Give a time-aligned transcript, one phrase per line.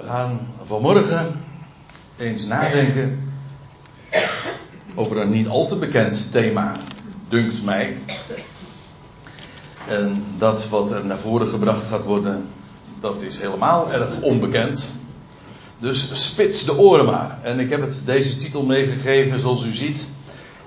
[0.00, 1.44] We gaan vanmorgen
[2.16, 3.32] eens nadenken
[4.94, 6.72] over een niet al te bekend thema,
[7.28, 7.96] dunkt mij.
[9.88, 12.48] En dat wat er naar voren gebracht gaat worden,
[13.00, 14.92] dat is helemaal erg onbekend.
[15.78, 17.38] Dus spits de oren maar.
[17.42, 20.08] En ik heb het deze titel meegegeven, zoals u ziet.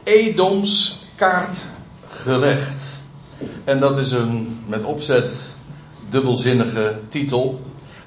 [0.04, 1.66] Edoms kaart
[2.10, 3.00] gerecht.
[3.64, 5.56] En dat is een met opzet
[6.10, 7.62] dubbelzinnige titel.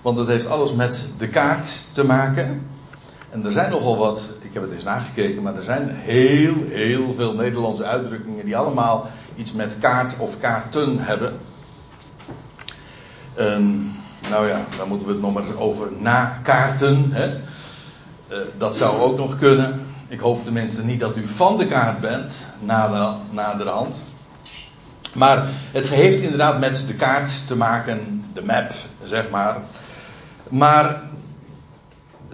[0.06, 2.66] Want het heeft alles met de kaart te maken.
[3.30, 7.14] En er zijn nogal wat, ik heb het eens nagekeken, maar er zijn heel, heel
[7.14, 11.38] veel Nederlandse uitdrukkingen die allemaal iets met kaart of kaarten hebben.
[13.38, 13.92] Um,
[14.30, 17.12] nou ja, daar moeten we het nog maar eens over nakaarten.
[17.12, 17.28] Hè?
[17.28, 19.86] Uh, dat zou ook nog kunnen.
[20.08, 22.46] Ik hoop tenminste niet dat u van de kaart bent,
[23.30, 24.04] naderhand.
[25.12, 28.72] Maar het heeft inderdaad met de kaart te maken, de map,
[29.04, 29.56] zeg maar.
[30.48, 31.02] Maar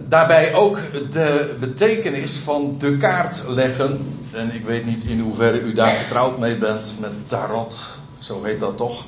[0.01, 0.79] daarbij ook
[1.11, 4.17] de betekenis van de kaart leggen.
[4.31, 8.59] En ik weet niet in hoeverre u daar getrouwd mee bent met tarot, zo heet
[8.59, 9.05] dat toch.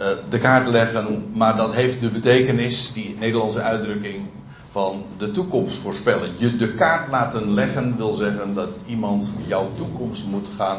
[0.00, 4.26] Uh, de kaart leggen, maar dat heeft de betekenis, die Nederlandse uitdrukking,
[4.70, 6.32] van de toekomst voorspellen.
[6.36, 10.78] Je de kaart laten leggen wil zeggen dat iemand jouw toekomst moet gaan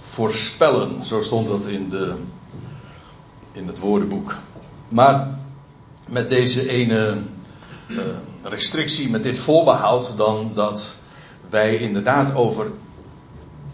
[0.00, 1.04] voorspellen.
[1.04, 2.14] Zo stond dat in, de,
[3.52, 4.36] in het woordenboek.
[4.88, 5.38] Maar
[6.08, 7.18] met deze ene
[7.88, 8.02] uh,
[8.42, 10.96] restrictie, met dit voorbehoud, dan dat
[11.50, 12.70] wij inderdaad over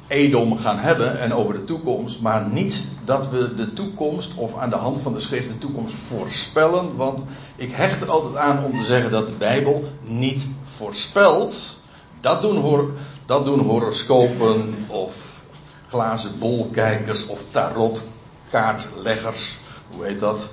[0.06, 4.70] Edom gaan hebben en over de toekomst, maar niet dat we de toekomst of aan
[4.70, 7.24] de hand van de schrift de toekomst voorspellen, want
[7.56, 11.80] ik hecht er altijd aan om te zeggen dat de Bijbel niet voorspelt.
[12.20, 12.92] Dat doen,
[13.26, 15.42] dat doen horoscopen of
[15.88, 19.58] glazen bolkijkers of tarotkaartleggers,
[19.90, 20.50] hoe heet dat?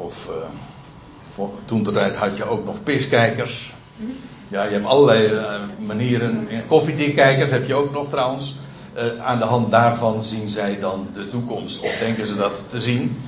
[0.00, 0.30] Of
[1.28, 3.74] voor, toen de tijd had je ook nog piskijkers.
[4.48, 5.42] Ja, je hebt allerlei uh,
[5.86, 6.48] manieren.
[6.66, 8.56] Koffiedikkijkers heb je ook nog trouwens.
[8.96, 11.80] Uh, aan de hand daarvan zien zij dan de toekomst.
[11.80, 13.20] Of denken ze dat te zien.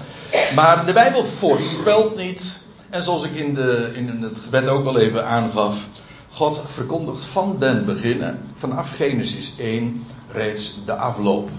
[0.55, 2.61] Maar de Bijbel voorspelt niet.
[2.91, 5.87] En zoals ik in, de, in het gebed ook al even aangaf.
[6.31, 11.51] God verkondigt van den beginnen, vanaf Genesis 1, reeds de afloop.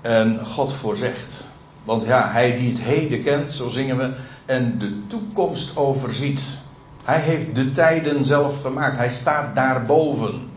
[0.00, 1.46] En God voorzegt.
[1.84, 4.12] Want ja, hij die het heden kent, zo zingen we,
[4.46, 6.58] en de toekomst overziet.
[7.04, 8.96] Hij heeft de tijden zelf gemaakt.
[8.96, 10.50] Hij staat daarboven.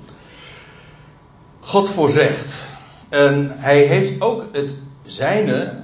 [1.60, 2.68] God voorzegt.
[3.10, 5.84] En hij heeft ook het zijne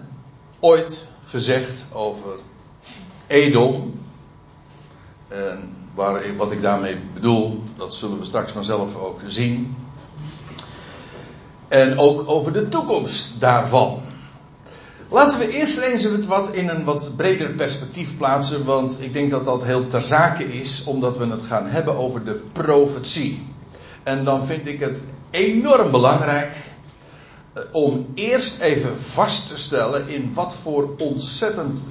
[0.59, 2.35] ooit gezegd over
[3.27, 3.99] Edom.
[5.27, 9.75] En waar, wat ik daarmee bedoel, dat zullen we straks vanzelf ook zien.
[11.67, 14.01] En ook over de toekomst daarvan.
[15.11, 19.31] Laten we eerst eens het wat in een wat breder perspectief plaatsen, want ik denk
[19.31, 23.47] dat dat heel ter zake is, omdat we het gaan hebben over de profetie.
[24.03, 26.55] En dan vind ik het enorm belangrijk
[27.53, 31.83] eh, om eerst even vast te stellen in wat voor ontzettend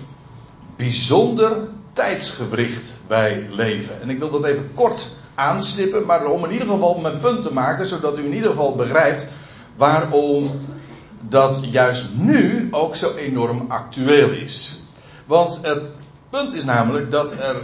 [0.76, 4.00] bijzonder tijdsgewricht wij leven.
[4.00, 7.53] En ik wil dat even kort aanstippen, maar om in ieder geval mijn punt te
[7.53, 9.26] maken, zodat u in ieder geval begrijpt
[9.76, 10.50] waarom
[11.28, 14.81] dat juist nu ook zo enorm actueel is.
[15.26, 15.82] Want het
[16.31, 17.56] punt is namelijk dat er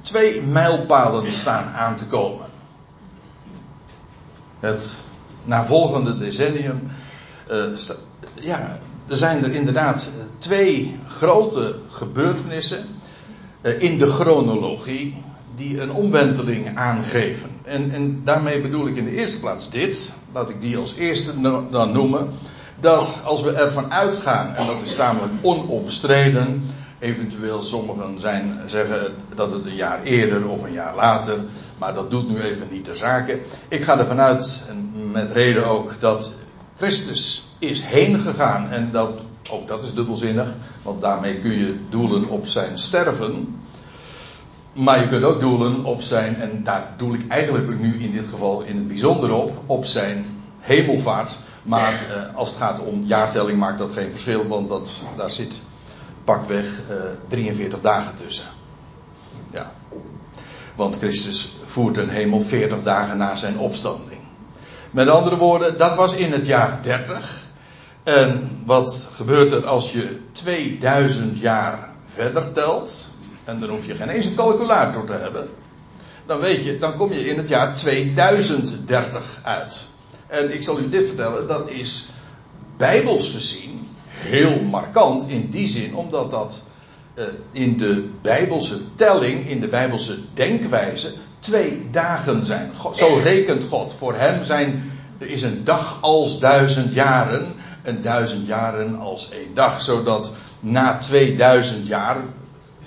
[0.00, 2.46] twee mijlpalen staan aan te komen.
[4.60, 5.04] Het
[5.44, 6.88] navolgende decennium.
[7.50, 7.78] Uh,
[8.34, 12.86] ja, er zijn er inderdaad twee grote gebeurtenissen
[13.62, 15.22] uh, in de chronologie
[15.54, 17.50] die een omwenteling aangeven.
[17.62, 20.14] En, en daarmee bedoel ik in de eerste plaats dit.
[20.32, 22.28] Laat ik die als eerste dan noemen
[22.80, 26.62] dat als we ervan uitgaan, en dat is tamelijk onomstreden,
[26.98, 31.44] eventueel sommigen zijn, zeggen dat het een jaar eerder of een jaar later,
[31.78, 33.40] maar dat doet nu even niet de zaken.
[33.68, 36.34] Ik ga ervan uit, en met reden ook, dat
[36.76, 39.10] Christus is heen gegaan en dat,
[39.50, 43.58] ook dat is dubbelzinnig, want daarmee kun je doelen op zijn sterven.
[44.72, 48.26] Maar je kunt ook doelen op zijn, en daar doel ik eigenlijk nu in dit
[48.26, 50.26] geval in het bijzonder op, op zijn
[50.60, 51.38] hemelvaart.
[51.64, 55.62] Maar uh, als het gaat om jaartelling maakt dat geen verschil, want dat, daar zit
[56.24, 58.46] pakweg uh, eh, 43 dagen tussen.
[59.50, 59.72] Ja.
[60.74, 64.20] Want Christus voert een hemel 40 dagen na zijn opstanding.
[64.90, 67.42] Met andere woorden, dat was in het jaar 30.
[68.02, 73.14] En wat gebeurt er als je 2000 jaar verder telt?
[73.44, 75.48] En dan hoef je geen eens een calculator te hebben.
[76.26, 79.83] Dan weet je, dan kom je in het jaar 2030 uit.
[80.34, 82.06] En ik zal u dit vertellen, dat is
[82.76, 86.62] bijbels gezien heel markant in die zin, omdat dat
[87.14, 92.70] uh, in de Bijbelse telling, in de Bijbelse denkwijze, twee dagen zijn.
[92.92, 93.94] Zo rekent God.
[93.94, 99.82] Voor hem zijn, is een dag als duizend jaren, een duizend jaren als één dag.
[99.82, 102.16] Zodat na 2000 jaar,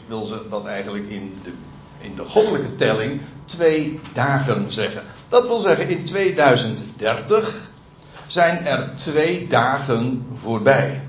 [0.08, 1.52] wil ze dat eigenlijk in de,
[1.98, 5.04] in de goddelijke telling, twee dagen zeggen.
[5.28, 7.70] Dat wil zeggen, in 2030
[8.28, 11.02] zijn er twee dagen voorbij.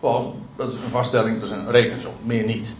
[0.00, 2.76] Gewoon, dat is een vaststelling, dat is een rekensom, meer niet.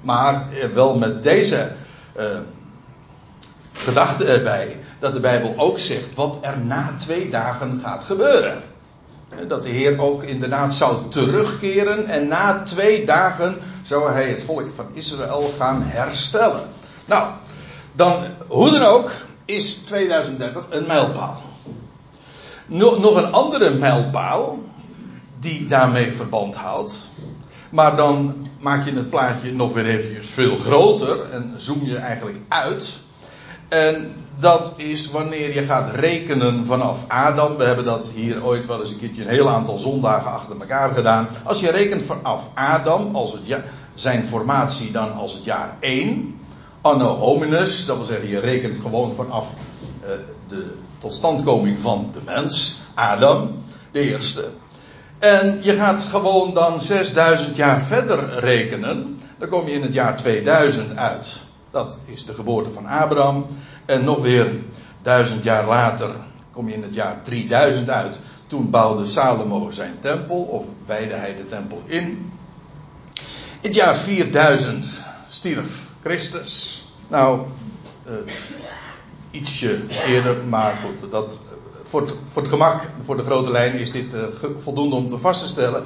[0.00, 1.72] Maar eh, wel met deze
[2.18, 2.24] uh,
[3.72, 8.62] gedachte erbij, dat de Bijbel ook zegt wat er na twee dagen gaat gebeuren.
[9.46, 14.70] Dat de Heer ook inderdaad zou terugkeren en na twee dagen zou hij het volk
[14.74, 16.68] van Israël gaan herstellen.
[17.04, 17.32] Nou,
[17.98, 19.10] dan, hoe dan ook,
[19.44, 21.42] is 2030 een mijlpaal.
[22.66, 24.58] Nog een andere mijlpaal
[25.40, 27.10] die daarmee verband houdt.
[27.70, 32.38] Maar dan maak je het plaatje nog weer even veel groter en zoom je eigenlijk
[32.48, 32.98] uit.
[33.68, 37.56] En dat is wanneer je gaat rekenen vanaf Adam.
[37.56, 40.94] We hebben dat hier ooit wel eens een keertje een heel aantal zondagen achter elkaar
[40.94, 41.28] gedaan.
[41.44, 43.62] Als je rekent vanaf Adam, als het
[43.94, 46.38] zijn formatie dan als het jaar 1.
[46.88, 49.54] Anno hominus, dat wil zeggen je rekent gewoon vanaf
[50.02, 50.08] uh,
[50.46, 53.56] de totstandkoming van de mens, Adam,
[53.92, 54.48] de eerste.
[55.18, 59.18] En je gaat gewoon dan 6000 jaar verder rekenen.
[59.38, 61.40] Dan kom je in het jaar 2000 uit.
[61.70, 63.46] Dat is de geboorte van Abraham.
[63.86, 64.60] En nog weer
[65.02, 66.10] duizend jaar later
[66.52, 68.20] kom je in het jaar 3000 uit.
[68.46, 72.02] Toen bouwde Salomo zijn tempel, of wijde hij de tempel in.
[72.04, 72.30] In
[73.60, 76.67] het jaar 4000 stierf Christus.
[77.08, 77.40] Nou,
[78.06, 78.12] uh,
[79.30, 81.40] ietsje eerder, maar goed, dat,
[81.82, 84.22] voor, het, voor het gemak, voor de grote lijn, is dit uh,
[84.56, 85.84] voldoende om te vast te stellen.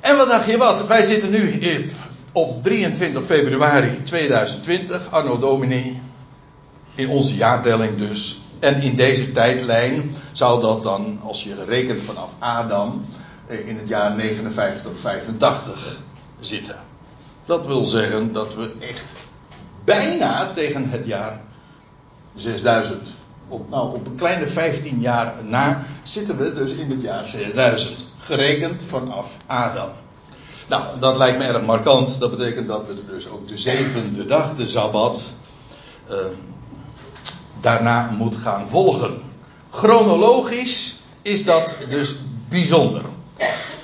[0.00, 0.86] En wat dacht je wat?
[0.86, 1.90] Wij zitten nu
[2.32, 6.00] op 23 februari 2020, anno domini,
[6.94, 8.40] in onze jaartelling dus.
[8.58, 13.04] En in deze tijdlijn zou dat dan, als je rekent vanaf Adam,
[13.46, 16.00] eh, in het jaar 59, 85
[16.40, 16.76] zitten.
[17.44, 19.12] Dat wil zeggen dat we echt
[19.84, 21.40] bijna tegen het jaar
[22.34, 23.12] 6000.
[23.48, 28.06] Op, nou, op een kleine 15 jaar na zitten we dus in het jaar 6000.
[28.18, 29.90] Gerekend vanaf Adam.
[30.68, 32.20] Nou, dat lijkt me erg markant.
[32.20, 35.34] Dat betekent dat we dus ook de zevende dag, de Sabbat,
[36.10, 36.16] uh,
[37.60, 39.20] daarna moet gaan volgen.
[39.70, 42.16] Chronologisch is dat dus
[42.48, 43.02] bijzonder.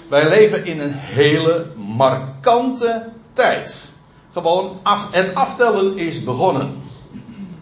[0.08, 3.92] Wij leven in een hele markante tijd.
[4.38, 6.76] Gewoon af, het aftellen is begonnen.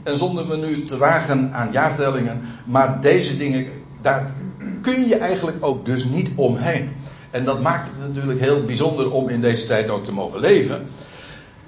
[0.03, 3.67] En zonder me nu te wagen aan jaartellingen, maar deze dingen,
[4.01, 4.35] daar
[4.83, 6.97] kun je eigenlijk ook dus niet omheen.
[7.31, 10.87] En dat maakt het natuurlijk heel bijzonder om in deze tijd ook te mogen leven.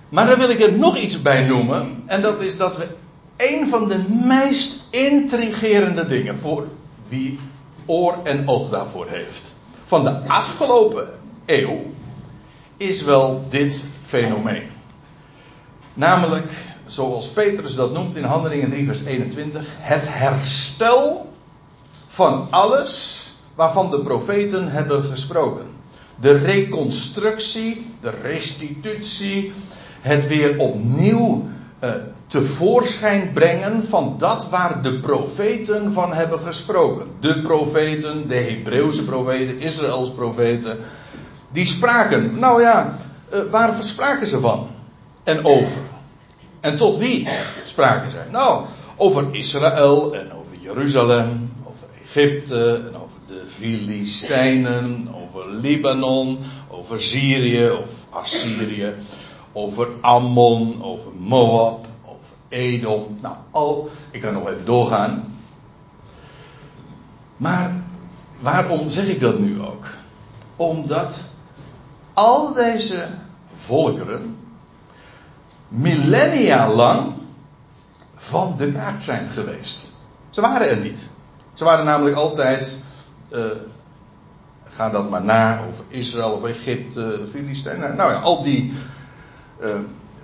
[0.08, 2.02] Maar dan wil ik er nog iets bij noemen.
[2.06, 2.88] En dat is dat we
[3.37, 6.66] een van de meest intrigerende dingen voor
[7.08, 7.38] wie
[7.87, 9.55] oor en oog daarvoor heeft.
[9.84, 11.08] Van de afgelopen
[11.46, 11.81] eeuw
[12.76, 14.76] is wel dit fenomeen.
[15.98, 16.52] Namelijk,
[16.86, 21.32] zoals Petrus dat noemt in Handelingen 3, vers 21, het herstel
[22.06, 23.24] van alles
[23.54, 25.66] waarvan de profeten hebben gesproken.
[26.16, 29.52] De reconstructie, de restitutie,
[30.00, 31.48] het weer opnieuw
[31.84, 31.90] uh,
[32.26, 37.06] tevoorschijn brengen van dat waar de profeten van hebben gesproken.
[37.20, 40.78] De profeten, de Hebreeuwse profeten, Israëls profeten,
[41.52, 42.38] die spraken.
[42.38, 42.96] Nou ja,
[43.34, 44.76] uh, waar spraken ze van?
[45.29, 45.82] En over.
[46.61, 47.29] En tot wie
[47.65, 48.27] spraken zij?
[48.31, 48.65] Nou,
[48.97, 57.70] over Israël en over Jeruzalem, over Egypte en over de Filistijnen, over Libanon, over Syrië
[57.70, 58.94] of Assyrië,
[59.53, 63.19] over Ammon, over Moab, over Edom.
[63.23, 65.35] Nou, al, ik kan nog even doorgaan.
[67.37, 67.82] Maar
[68.41, 69.87] waarom zeg ik dat nu ook?
[70.56, 71.25] Omdat
[72.13, 73.08] al deze
[73.55, 74.37] volkeren
[75.69, 77.13] millennia lang
[78.15, 79.93] van de kaart zijn geweest.
[80.31, 81.08] Ze waren er niet.
[81.55, 82.79] Ze waren namelijk altijd
[83.31, 83.44] uh,
[84.79, 87.96] ga dat maar na over Israël of Egypte, Filistijnen.
[87.96, 88.72] Nou ja, al die
[89.60, 89.69] uh,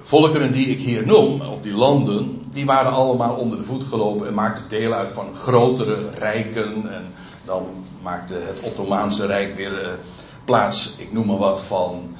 [0.01, 4.27] volkeren die ik hier noem, of die landen, die waren allemaal onder de voet gelopen
[4.27, 6.95] en maakten deel uit van grotere rijken.
[6.95, 7.13] En
[7.45, 7.67] dan
[8.03, 9.89] maakte het Ottomaanse Rijk weer uh,
[10.45, 12.17] plaats, ik noem maar wat, van,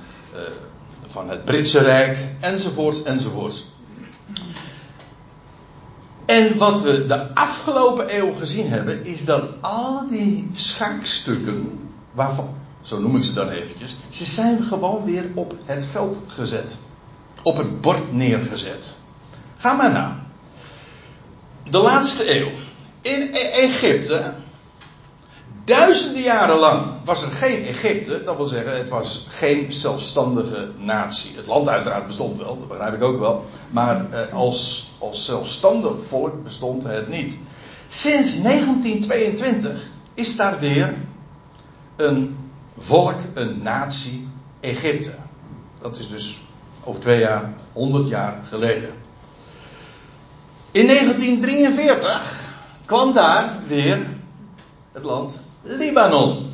[1.14, 3.66] van het Britse Rijk, enzovoorts, enzovoorts.
[6.26, 13.00] En wat we de afgelopen eeuw gezien hebben, is dat al die schaakstukken, waarvan, zo
[13.00, 16.78] noem ik ze dan eventjes, ze zijn gewoon weer op het veld gezet.
[17.42, 18.99] Op het bord neergezet.
[19.56, 20.26] Ga maar na.
[21.71, 22.50] De laatste eeuw.
[23.00, 24.35] In e- Egypte,
[25.64, 28.25] duizenden jaren lang was er geen Egypte.
[28.25, 31.37] Dat wil zeggen, het was geen zelfstandige natie.
[31.37, 33.44] Het land uiteraard bestond wel, dat begrijp ik ook wel.
[33.71, 37.38] Maar eh, als, als zelfstandig volk bestond het niet.
[37.88, 40.94] Sinds 1922 is daar weer
[41.97, 42.37] een
[42.78, 44.28] volk, een natie,
[44.61, 45.14] Egypte.
[45.80, 46.40] Dat is dus
[46.85, 48.90] over twee jaar, 100 jaar geleden.
[50.71, 52.42] In 1943
[52.85, 54.06] kwam daar weer
[54.92, 56.52] het land Libanon.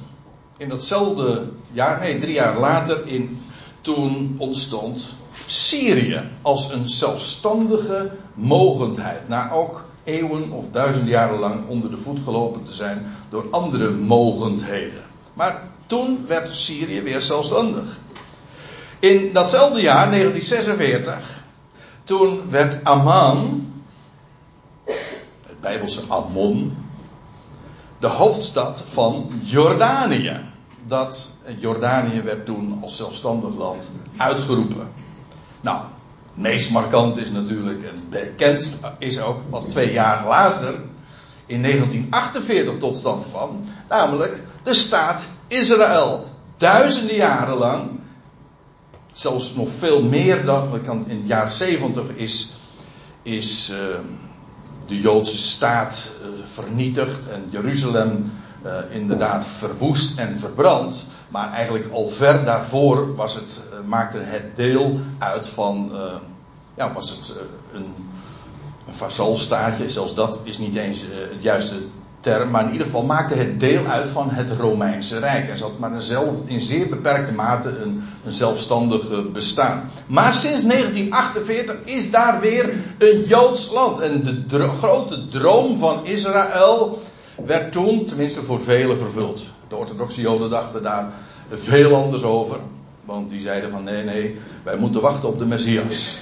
[0.57, 3.39] In datzelfde jaar, nee, drie jaar later, in,
[3.81, 5.15] toen ontstond
[5.47, 9.29] Syrië als een zelfstandige mogendheid.
[9.29, 13.91] Na ook eeuwen of duizenden jaren lang onder de voet gelopen te zijn door andere
[13.91, 15.03] mogendheden.
[15.35, 17.99] Maar toen werd Syrië weer zelfstandig.
[18.99, 21.45] In datzelfde jaar, 1946,
[22.05, 23.73] toen werd Amman,
[25.47, 26.80] het Bijbelse Ammon,
[28.01, 30.41] de hoofdstad van Jordanië.
[30.87, 34.93] Dat Jordanië werd toen als zelfstandig land uitgeroepen.
[35.61, 35.83] Nou,
[36.35, 40.75] meest markant is natuurlijk, en bekend is ook wat twee jaar later,
[41.47, 46.27] in 1948 tot stand kwam, namelijk de staat Israël.
[46.57, 48.01] Duizenden jaren lang,
[49.13, 52.51] zelfs nog veel meer dan, in het jaar 70 is,
[53.23, 53.79] is uh,
[54.91, 58.33] de Joodse staat uh, vernietigd en Jeruzalem
[58.67, 61.07] uh, inderdaad verwoest en verbrand.
[61.29, 65.93] Maar eigenlijk al ver daarvoor was het, maakte het deel uit van,
[66.75, 67.33] ja, was het
[67.73, 67.95] een,
[68.87, 69.91] een vazalstaatje.
[69.91, 71.77] Zelfs dat is niet eens het juiste
[72.21, 75.49] term, maar in ieder geval maakte het deel uit van het Romeinse Rijk.
[75.49, 79.91] En had maar zelf, in zeer beperkte mate een, een zelfstandig bestaan.
[80.07, 84.01] Maar sinds 1948 is daar weer een Joods land.
[84.01, 86.99] En de grote droom van Israël
[87.45, 89.53] werd toen, tenminste voor velen, vervuld.
[89.69, 91.13] De orthodoxe Joden dachten daar
[91.49, 92.59] veel anders over.
[93.05, 96.21] Want die zeiden van nee, nee, wij moeten wachten op de Messias.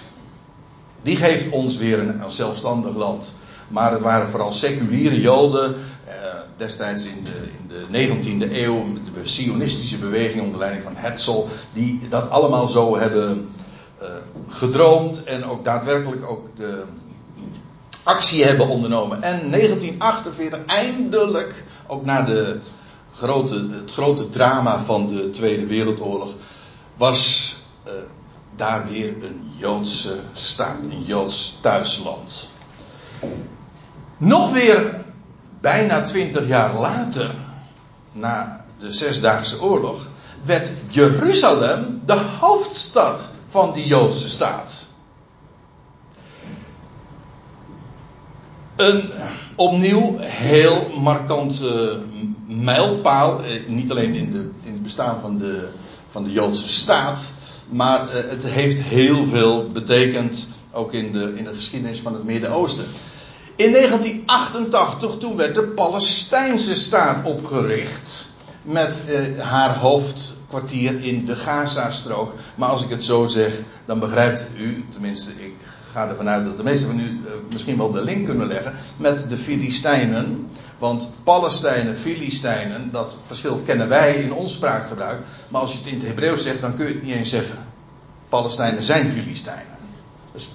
[1.02, 3.34] Die geeft ons weer een zelfstandig land.
[3.68, 5.76] Maar het waren vooral seculiere Joden.
[6.04, 6.14] Eh,
[6.56, 8.84] destijds in de, in de 19e eeuw.
[9.14, 11.46] De Sionistische beweging onder leiding van Herzl.
[11.72, 13.48] Die dat allemaal zo hebben
[14.02, 14.08] uh,
[14.48, 15.24] gedroomd.
[15.24, 16.84] En ook daadwerkelijk ook de
[18.02, 19.22] actie hebben ondernomen.
[19.22, 21.64] En 1948 eindelijk.
[21.86, 22.58] Ook na de
[23.14, 26.34] grote, het grote drama van de Tweede Wereldoorlog.
[26.96, 27.56] Was
[27.86, 27.92] uh,
[28.56, 30.84] daar weer een Joodse staat.
[30.84, 32.50] Een Joods thuisland.
[34.18, 35.04] Nog weer
[35.60, 37.34] bijna twintig jaar later,
[38.12, 40.08] na de Zesdaagse Oorlog,
[40.42, 44.88] werd Jeruzalem de hoofdstad van die Joodse staat.
[48.76, 49.10] Een
[49.56, 52.00] opnieuw heel markante
[52.46, 55.68] mijlpaal, eh, niet alleen in, de, in het bestaan van de,
[56.08, 57.32] van de Joodse staat,
[57.68, 62.24] maar eh, het heeft heel veel betekend ook in de, in de geschiedenis van het
[62.24, 62.86] Midden-Oosten.
[63.58, 68.28] In 1988, toen werd de Palestijnse staat opgericht.
[68.62, 72.34] Met eh, haar hoofdkwartier in de Gaza-strook.
[72.54, 75.54] Maar als ik het zo zeg, dan begrijpt u, tenminste ik
[75.92, 78.72] ga ervan uit dat de meesten van u uh, misschien wel de link kunnen leggen.
[78.96, 80.48] Met de Filistijnen.
[80.78, 85.20] Want Palestijnen, Filistijnen, dat verschil kennen wij in ons spraakgebruik.
[85.48, 87.58] Maar als je het in het Hebreeuws zegt, dan kun je het niet eens zeggen.
[88.28, 89.76] Palestijnen zijn Filistijnen.
[90.32, 90.48] Dus,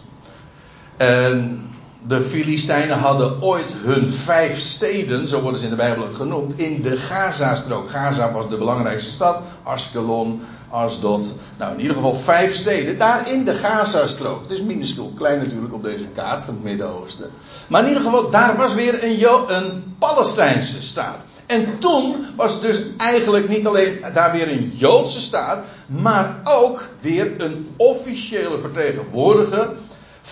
[0.97, 1.71] en
[2.07, 6.81] de Filistijnen hadden ooit hun vijf steden, zo worden ze in de Bijbel genoemd, in
[6.81, 7.89] de Gaza-strook.
[7.89, 11.35] Gaza was de belangrijkste stad, Askelon, Asdod.
[11.57, 14.41] Nou, in ieder geval vijf steden, daar in de Gaza-strook.
[14.41, 17.29] Het is minuscuul, klein natuurlijk op deze kaart van het Midden-Oosten.
[17.67, 21.23] Maar in ieder geval, daar was weer een, een Palestijnse staat.
[21.45, 27.33] En toen was dus eigenlijk niet alleen daar weer een Joodse staat, maar ook weer
[27.37, 29.69] een officiële vertegenwoordiger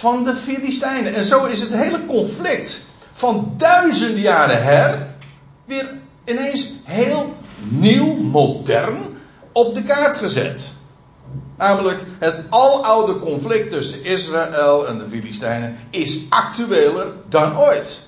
[0.02, 1.14] van de Filistijnen.
[1.14, 2.82] En zo is het hele conflict
[3.12, 5.16] van duizenden jaren her
[5.66, 5.90] weer
[6.26, 9.18] ineens heel nieuw, modern
[9.52, 10.74] op de kaart gezet.
[11.58, 18.04] Namelijk het aloude conflict tussen Israël en de Filistijnen is actueler dan ooit.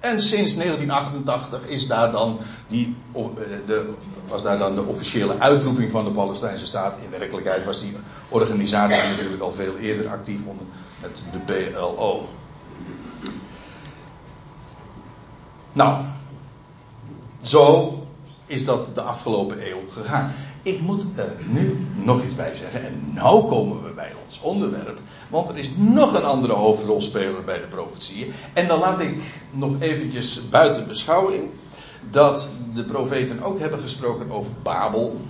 [0.00, 3.22] En sinds 1988 is daar dan die, eh,
[3.66, 3.92] de,
[4.30, 7.00] was daar dan de officiële uitroeping van de Palestijnse staat.
[7.02, 7.96] In werkelijkheid was die
[8.28, 10.66] organisatie natuurlijk al veel eerder actief onder
[11.00, 12.28] met de PLO.
[15.72, 16.04] Nou,
[17.40, 17.94] zo
[18.46, 20.32] is dat de afgelopen eeuw gegaan.
[20.62, 22.86] Ik moet er nu nog iets bij zeggen.
[22.86, 24.98] En nu komen we bij ons onderwerp.
[25.28, 28.32] Want er is nog een andere hoofdrolspeler bij de profetieën.
[28.52, 31.50] En dan laat ik nog eventjes buiten beschouwing.
[32.10, 35.20] Dat de profeten ook hebben gesproken over Babel.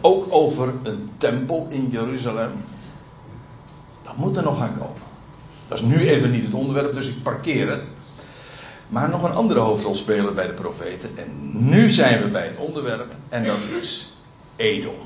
[0.00, 2.52] Ook over een tempel in Jeruzalem.
[4.02, 5.02] Dat moet er nog gaan komen.
[5.68, 7.90] Dat is nu even niet het onderwerp, dus ik parkeer het.
[8.88, 11.10] Maar nog een andere hoofdrolspeler bij de profeten.
[11.16, 11.28] En
[11.68, 13.14] nu zijn we bij het onderwerp.
[13.28, 14.12] En dat is
[14.56, 14.98] Edom.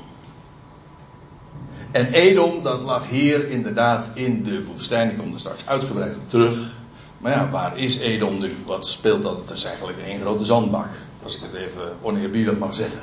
[1.91, 5.09] En Edom, dat lag hier inderdaad in de woestijn.
[5.09, 6.75] Ik kom er straks uitgebreid op terug.
[7.23, 8.55] Maar ja, waar is Edom nu?
[8.65, 9.39] Wat speelt dat?
[9.39, 10.87] Het is eigenlijk één grote zandbak.
[11.23, 12.99] Als ik het even oneerbiedig mag zeggen.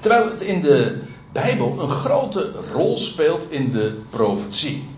[0.00, 4.88] Terwijl het in de Bijbel een grote rol speelt in de profetie.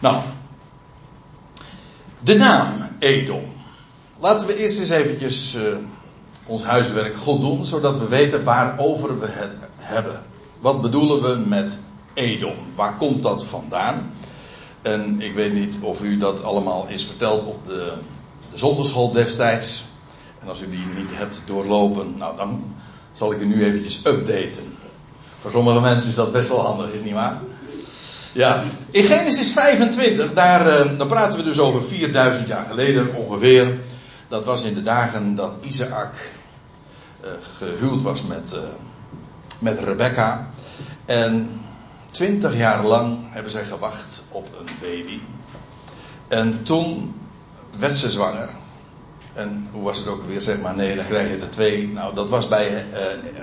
[0.00, 0.22] Nou,
[2.20, 3.42] de naam Edom.
[4.18, 5.76] Laten we eerst eens eventjes uh,
[6.46, 10.22] ons huiswerk goed doen, zodat we weten waarover we het hebben.
[10.60, 11.80] Wat bedoelen we met
[12.14, 12.54] Edom?
[12.74, 14.10] Waar komt dat vandaan?
[14.92, 17.92] En ik weet niet of u dat allemaal is verteld op de,
[18.50, 19.86] de zonderschool destijds.
[20.40, 22.74] En als u die niet hebt doorlopen, nou dan
[23.12, 24.76] zal ik u nu eventjes updaten.
[25.40, 27.40] Voor sommige mensen is dat best wel handig, is niet waar?
[28.32, 33.78] Ja, in Genesis 25, daar, uh, dan praten we dus over 4000 jaar geleden ongeveer.
[34.28, 36.14] Dat was in de dagen dat Isaac
[37.24, 38.60] uh, gehuwd was met, uh,
[39.58, 40.50] met Rebecca.
[41.04, 41.60] En
[42.10, 45.20] 20 jaar lang hebben zij gewacht op een baby.
[46.28, 47.14] En toen
[47.78, 48.48] werd ze zwanger.
[49.34, 51.88] En hoe was het ook weer, zeg maar, nee, dan krijg je er twee.
[51.88, 52.84] Nou, dat was bij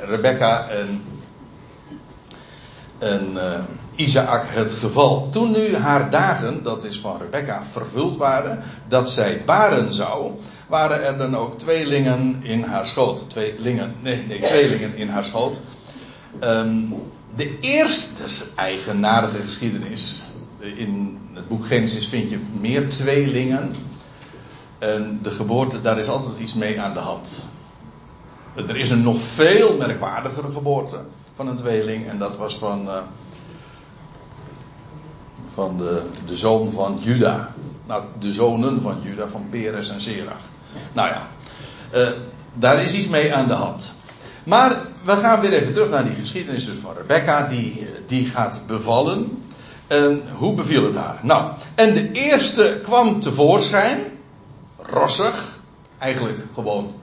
[0.06, 1.04] Rebecca en
[2.98, 3.60] en uh,
[3.96, 5.30] Isaac het geval.
[5.30, 10.32] Toen nu haar dagen, dat is van Rebecca, vervuld waren, dat zij baren zou,
[10.68, 13.30] waren er dan ook tweelingen in haar schoot.
[13.30, 15.60] Tweelingen, nee, nee, tweelingen in haar schoot.
[16.44, 16.96] Um,
[17.36, 18.24] de eerste,
[18.56, 20.22] eigenaardige geschiedenis.
[20.66, 23.76] In het boek Genesis vind je meer tweelingen.
[24.80, 27.46] En de geboorte, daar is altijd iets mee aan de hand.
[28.56, 31.00] Er is een nog veel merkwaardigere geboorte
[31.36, 32.08] van een tweeling.
[32.08, 32.98] En dat was van, uh,
[35.54, 37.54] van de, de zoon van Juda.
[37.86, 40.42] Nou, de zonen van Juda, van Peres en Serach.
[40.94, 41.28] Nou ja,
[41.94, 42.08] uh,
[42.54, 43.94] daar is iets mee aan de hand.
[44.44, 47.48] Maar we gaan weer even terug naar die geschiedenis van Rebecca.
[47.48, 49.44] Die, die gaat bevallen.
[49.88, 51.20] En hoe beviel het haar?
[51.22, 54.00] Nou, en de eerste kwam tevoorschijn.
[54.78, 55.60] Rossig.
[55.98, 56.94] Eigenlijk gewoon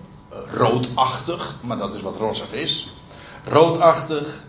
[0.51, 1.57] roodachtig.
[1.61, 2.91] Maar dat is wat rossig is
[3.45, 4.45] roodachtig.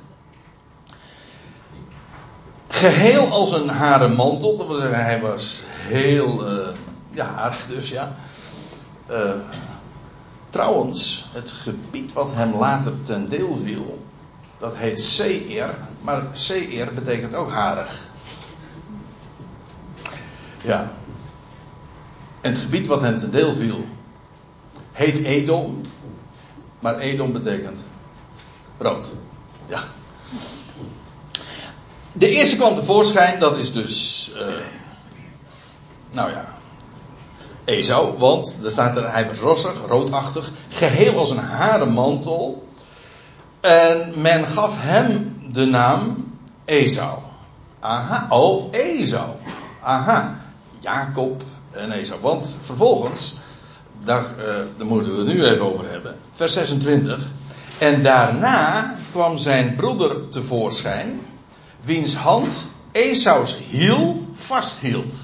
[2.68, 4.58] Geheel als een haren mantel.
[4.58, 6.68] Dat wil zeggen, hij was heel uh,
[7.10, 8.16] ja, dus, ja.
[9.12, 9.34] Uh,
[10.50, 14.04] trouwens, het gebied wat hem later ten deel viel,
[14.58, 18.08] dat heet Seir, maar Seir betekent ook harig.
[20.64, 20.92] Ja.
[22.42, 23.86] En het gebied wat hem ten deel viel,
[24.92, 25.82] heet Edom,
[26.80, 27.86] maar Edom betekent
[28.78, 29.10] rood.
[29.68, 29.84] Ja.
[32.14, 34.32] De eerste kwam tevoorschijn, dat is dus.
[34.36, 34.42] Uh,
[36.12, 36.46] nou ja.
[37.66, 42.68] Esau, want er staat er, hij was rossig, roodachtig, geheel als een harenmantel.
[43.62, 47.20] En men gaf hem de naam Esau.
[47.80, 49.30] Aha, oh, Esau.
[49.82, 50.43] Aha,
[50.84, 51.42] Jacob
[51.72, 52.22] en Esau.
[52.22, 53.36] Want vervolgens,
[54.04, 54.46] daar, uh,
[54.78, 56.18] daar moeten we het nu even over hebben.
[56.32, 57.32] Vers 26.
[57.78, 61.22] En daarna kwam zijn broeder tevoorschijn,
[61.82, 65.16] wiens hand Esaus hiel vasthield.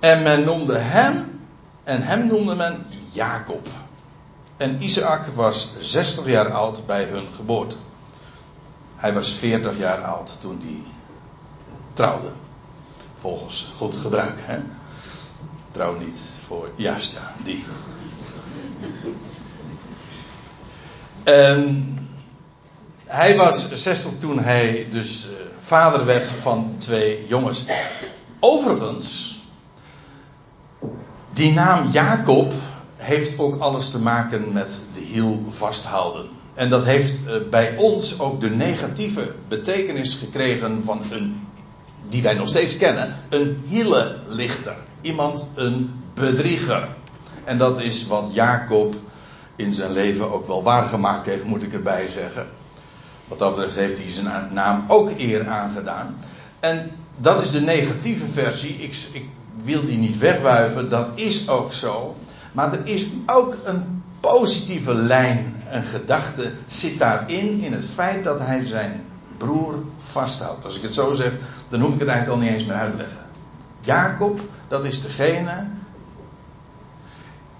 [0.00, 1.40] En men noemde hem,
[1.84, 3.68] en hem noemde men Jacob.
[4.56, 7.76] En Isaac was 60 jaar oud bij hun geboorte.
[8.96, 10.82] Hij was 40 jaar oud toen hij
[11.92, 12.32] trouwde.
[13.20, 14.58] Volgens goed gebruik, hè?
[15.72, 17.64] Trouw niet voor, juist ja, die.
[21.24, 21.98] En
[23.04, 27.64] hij was 60 toen hij dus uh, vader werd van twee jongens.
[28.40, 29.40] Overigens,
[31.32, 32.52] die naam Jacob
[32.96, 36.28] heeft ook alles te maken met de hiel vasthouden.
[36.54, 41.48] En dat heeft uh, bij ons ook de negatieve betekenis gekregen van een,
[42.08, 44.76] die wij nog steeds kennen, een hielenlichter.
[45.00, 46.88] Iemand, een bedrieger.
[47.44, 48.94] En dat is wat Jacob
[49.56, 52.46] in zijn leven ook wel waargemaakt heeft, moet ik erbij zeggen.
[53.28, 56.16] Wat dat betreft heeft hij zijn naam ook eer aangedaan.
[56.60, 58.74] En dat is de negatieve versie.
[58.74, 59.24] Ik, ik
[59.64, 62.16] wil die niet wegwuiven, dat is ook zo.
[62.52, 68.38] Maar er is ook een positieve lijn, een gedachte, zit daarin, in het feit dat
[68.38, 69.04] hij zijn
[69.40, 70.64] broer vasthoudt.
[70.64, 71.32] Als ik het zo zeg,
[71.68, 73.26] dan hoef ik het eigenlijk al niet eens meer uit te leggen.
[73.80, 75.66] Jacob, dat is degene.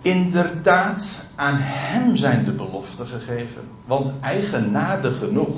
[0.03, 3.63] Inderdaad, aan hem zijn de beloften gegeven.
[3.85, 5.57] Want eigenaardig genoeg,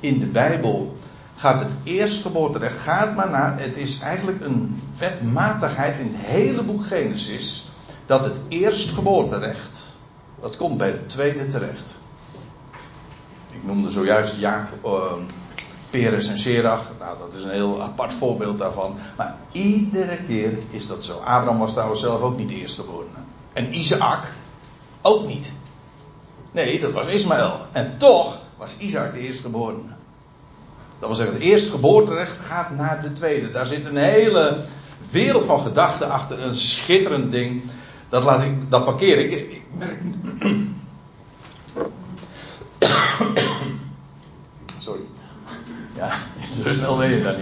[0.00, 0.96] in de Bijbel
[1.34, 6.84] gaat het eerstgeboorterecht, gaat maar naar, het is eigenlijk een wetmatigheid in het hele boek
[6.84, 7.68] Genesis,
[8.06, 9.96] dat het eerstgeboorterecht,
[10.40, 11.98] dat komt bij de tweede terecht.
[13.50, 15.24] Ik noemde zojuist Jacob, uh,
[15.94, 18.96] Peres en Serach, nou dat is een heel apart voorbeeld daarvan.
[19.16, 21.18] Maar iedere keer is dat zo.
[21.18, 23.16] Abraham was trouwens zelf ook niet de eerstgeborene.
[23.52, 24.32] En Isaac
[25.02, 25.52] ook niet.
[26.52, 27.66] Nee, dat was Ismaël.
[27.72, 29.88] En toch was Isaac de eerstgeborene.
[30.98, 33.50] Dat wil zeggen, het eerstgeboorterecht gaat naar de tweede.
[33.50, 34.64] Daar zit een hele
[35.10, 36.42] wereld van gedachten achter.
[36.42, 37.62] Een schitterend ding.
[38.08, 39.30] Dat, laat ik, dat parkeer ik.
[39.30, 40.00] Ik merk.
[44.78, 45.02] Sorry.
[45.96, 46.10] Ja,
[46.64, 47.34] zo snel ben je dan?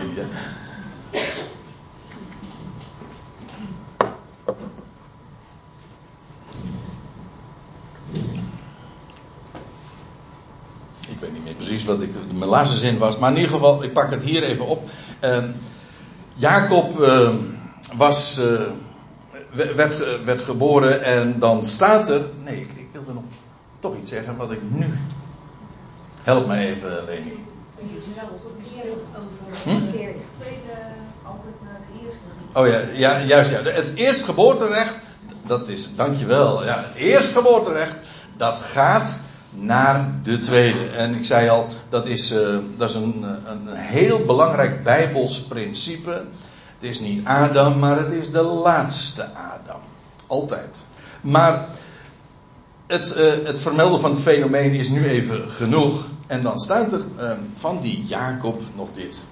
[11.09, 13.19] Ik weet niet meer precies wat ik, mijn laatste zin was.
[13.19, 14.89] Maar in ieder geval, ik pak het hier even op.
[15.25, 15.39] Uh,
[16.35, 17.31] Jacob uh,
[17.97, 18.61] was, uh,
[19.53, 22.23] werd, werd geboren en dan staat er.
[22.45, 23.23] Nee, ik, ik wilde nog
[23.79, 24.87] toch iets zeggen wat ik nu.
[26.23, 27.51] Help me even, Leni.
[29.65, 29.93] Hm?
[32.55, 33.63] Oh ja, ja, juist ja.
[33.63, 34.95] Het eerstgeboorterecht,
[35.47, 36.65] dat is, dankjewel.
[36.65, 37.95] Ja, het eerstgeboorterecht,
[38.37, 39.19] dat gaat
[39.51, 40.87] naar de tweede.
[40.97, 46.25] En ik zei al, dat is, uh, dat is een, een, heel belangrijk Bijbels principe.
[46.75, 49.81] Het is niet Adam, maar het is de laatste Adam.
[50.27, 50.87] Altijd.
[51.21, 51.67] Maar
[52.87, 56.09] het, uh, het vermelden van het fenomeen is nu even genoeg.
[56.27, 59.25] En dan staat er uh, van die Jacob nog dit.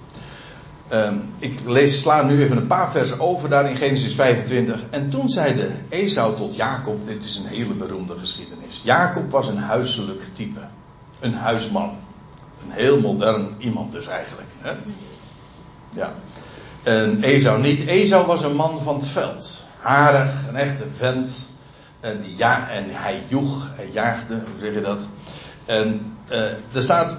[0.93, 4.83] Um, ik lees, sla nu even een paar versen over daar in Genesis 25.
[4.89, 8.81] En toen zeide Esau tot Jacob, dit is een hele beroemde geschiedenis.
[8.83, 10.59] Jacob was een huiselijk type.
[11.19, 11.97] Een huisman.
[12.63, 14.47] Een heel modern iemand dus eigenlijk.
[14.57, 14.71] Hè?
[15.89, 16.13] Ja.
[16.83, 17.85] En Esau niet.
[17.85, 19.67] Esau was een man van het veld.
[19.77, 21.49] Harig, een echte vent.
[21.99, 25.07] En, ja, en hij joeg, hij jaagde, hoe zeg je dat?
[25.65, 26.37] En uh,
[26.71, 27.17] er staat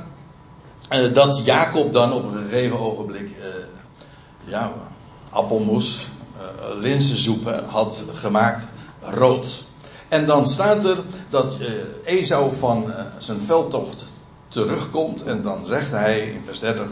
[0.90, 3.44] uh, dat Jacob dan op een gegeven ogenblik uh,
[4.44, 4.72] ja,
[5.30, 8.66] appelmoes, uh, linzensoep had gemaakt,
[9.00, 9.64] rood.
[10.08, 10.98] En dan staat er
[11.30, 11.56] dat
[12.04, 14.04] Esau van zijn veldtocht
[14.48, 16.86] terugkomt en dan zegt hij in vers 30,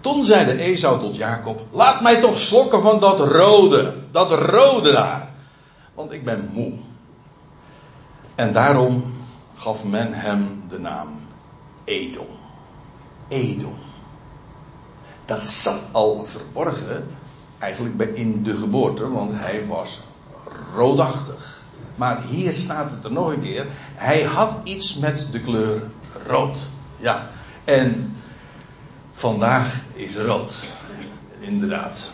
[0.00, 5.30] toen zeide Esau tot Jacob, laat mij toch slokken van dat rode, dat rode daar,
[5.94, 6.72] want ik ben moe.
[8.34, 9.15] En daarom
[9.56, 11.20] gaf men hem de naam
[11.84, 12.26] Edom.
[13.28, 13.74] Edom.
[15.24, 17.06] Dat zat al verborgen
[17.58, 20.00] eigenlijk in de geboorte, want hij was
[20.74, 21.62] roodachtig.
[21.94, 23.66] Maar hier staat het er nog een keer.
[23.94, 25.82] Hij had iets met de kleur
[26.26, 26.70] rood.
[26.96, 27.30] Ja,
[27.64, 28.16] en
[29.12, 30.64] vandaag is rood.
[31.38, 32.10] Inderdaad.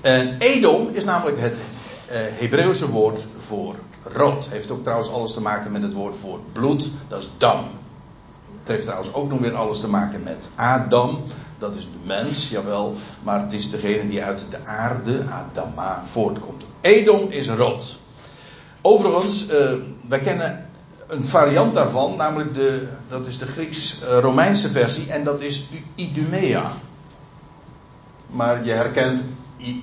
[0.00, 1.60] En Edom is namelijk het uh,
[2.12, 3.74] Hebreeuwse woord voor
[4.04, 4.48] rood.
[4.48, 6.90] Heeft ook trouwens alles te maken met het woord voor bloed.
[7.08, 7.64] Dat is dam.
[8.58, 11.22] Het heeft trouwens ook nog weer alles te maken met Adam.
[11.58, 12.94] Dat is de mens, jawel.
[13.22, 16.66] Maar het is degene die uit de aarde, Adama, voortkomt.
[16.80, 17.98] Edom is rood.
[18.80, 19.72] Overigens, uh,
[20.08, 20.66] wij kennen
[21.06, 26.72] een variant daarvan, namelijk de, dat is de Grieks-Romeinse versie, en dat is Idumea.
[28.26, 29.22] Maar je herkent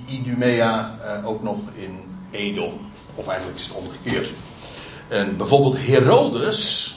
[0.06, 1.98] Idumea uh, ook nog in
[2.30, 2.72] Edom.
[3.14, 4.32] Of eigenlijk is het omgekeerd.
[5.08, 6.94] En bijvoorbeeld Herodes,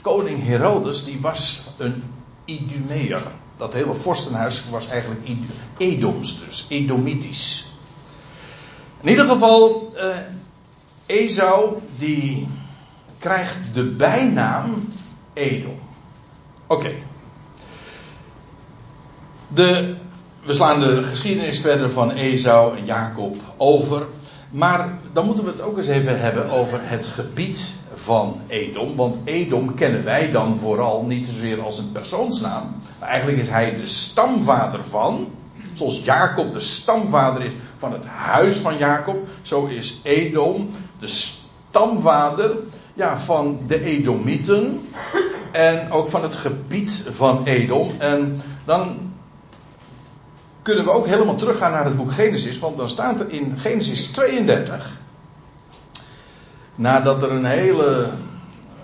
[0.00, 2.02] koning Herodes, die was een
[2.44, 3.22] Idumeer.
[3.56, 5.28] Dat hele vorstenhuis was eigenlijk
[5.76, 7.66] Edoms, dus Edomitisch.
[9.00, 10.16] In ieder geval, uh,
[11.06, 12.48] Esau die
[13.18, 14.88] krijgt de bijnaam
[15.32, 15.78] Edom.
[16.66, 16.92] Oké.
[19.48, 19.96] De,
[20.42, 24.06] we slaan de geschiedenis verder van Esau en Jacob over.
[24.50, 28.96] Maar dan moeten we het ook eens even hebben over het gebied van Edom.
[28.96, 32.76] Want Edom kennen wij dan vooral niet zozeer als een persoonsnaam.
[32.98, 35.28] Eigenlijk is hij de stamvader van.
[35.72, 39.26] Zoals Jacob de stamvader is van het huis van Jacob.
[39.42, 42.56] Zo is Edom de stamvader
[42.94, 44.88] ja, van de Edomieten.
[45.52, 47.90] En ook van het gebied van Edom.
[47.98, 49.07] En dan
[50.68, 52.58] kunnen we ook helemaal teruggaan naar het boek Genesis.
[52.58, 55.00] Want dan staat er in Genesis 32.
[56.74, 58.10] Nadat er een hele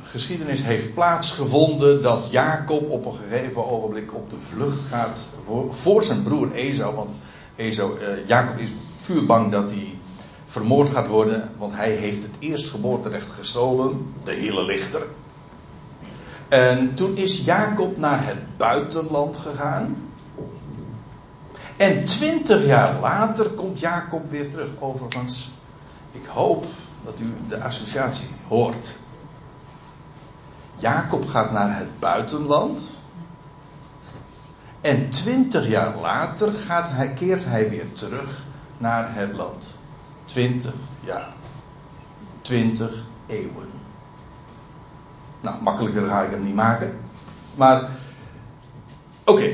[0.02, 6.02] geschiedenis heeft plaatsgevonden dat Jacob op een gegeven ogenblik op de vlucht gaat voor, voor
[6.02, 6.94] zijn broer Esau.
[6.94, 7.18] Want
[7.56, 9.98] Esau, uh, Jacob is vuurbang dat hij
[10.44, 15.06] vermoord gaat worden, want hij heeft het eerstgeboorterecht gestolen, de hele lichter.
[16.48, 20.12] En toen is Jacob naar het buitenland gegaan.
[21.76, 24.70] En twintig jaar later komt Jacob weer terug.
[24.78, 25.50] Overigens,
[26.12, 26.66] ik hoop
[27.04, 28.98] dat u de associatie hoort.
[30.76, 33.02] Jacob gaat naar het buitenland.
[34.80, 38.46] En twintig jaar later gaat hij, keert hij weer terug
[38.78, 39.78] naar het land.
[40.24, 41.34] Twintig jaar.
[42.40, 43.68] Twintig eeuwen.
[45.40, 46.98] Nou, makkelijker ga ik hem niet maken.
[47.54, 47.88] Maar,
[49.24, 49.52] oké.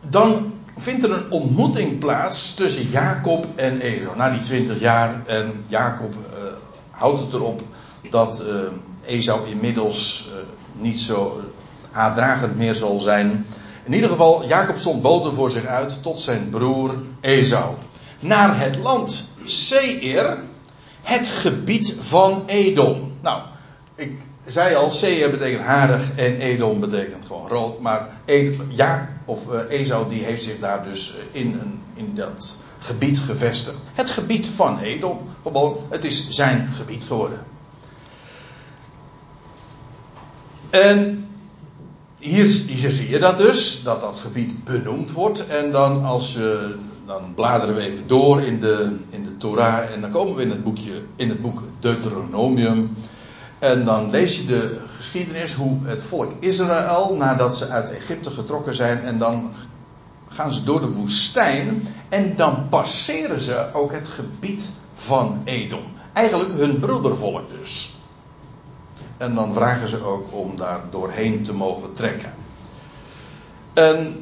[0.00, 0.51] Dan
[0.82, 4.16] vindt er een ontmoeting plaats tussen Jacob en Esau.
[4.16, 5.22] Na die twintig jaar.
[5.26, 6.42] En Jacob uh,
[6.90, 7.62] houdt het erop
[8.10, 8.60] dat uh,
[9.04, 11.40] Esau inmiddels uh, niet zo
[11.90, 13.46] haatdragend meer zal zijn.
[13.84, 17.74] In ieder geval, Jacob stond boden voor zich uit tot zijn broer Esau.
[18.20, 20.38] Naar het land Seir,
[21.02, 23.12] het gebied van Edom.
[23.20, 23.42] Nou,
[23.94, 27.80] ik zei al, Seir betekent harig en Edom betekent gewoon rood.
[27.80, 32.56] Maar Edom, ja, of uh, Esau die heeft zich daar dus in, een, in dat
[32.78, 33.76] gebied gevestigd.
[33.92, 35.18] Het gebied van Edom.
[35.42, 37.44] Gewoon, het is zijn gebied geworden.
[40.70, 41.26] En
[42.18, 45.46] hier, hier zie je dat dus, dat dat gebied benoemd wordt.
[45.46, 46.74] En dan als je,
[47.06, 50.50] dan bladeren we even door in de, in de Torah en dan komen we in
[50.50, 52.96] het boekje, in het boek Deuteronomium.
[53.58, 54.80] En dan lees je de
[55.12, 59.52] geschiedenis hoe het volk Israël, nadat ze uit Egypte getrokken zijn, en dan
[60.28, 65.82] gaan ze door de woestijn en dan passeren ze ook het gebied van Edom.
[66.12, 67.96] Eigenlijk hun broedervolk dus.
[69.16, 72.34] En dan vragen ze ook om daar doorheen te mogen trekken.
[73.72, 74.16] En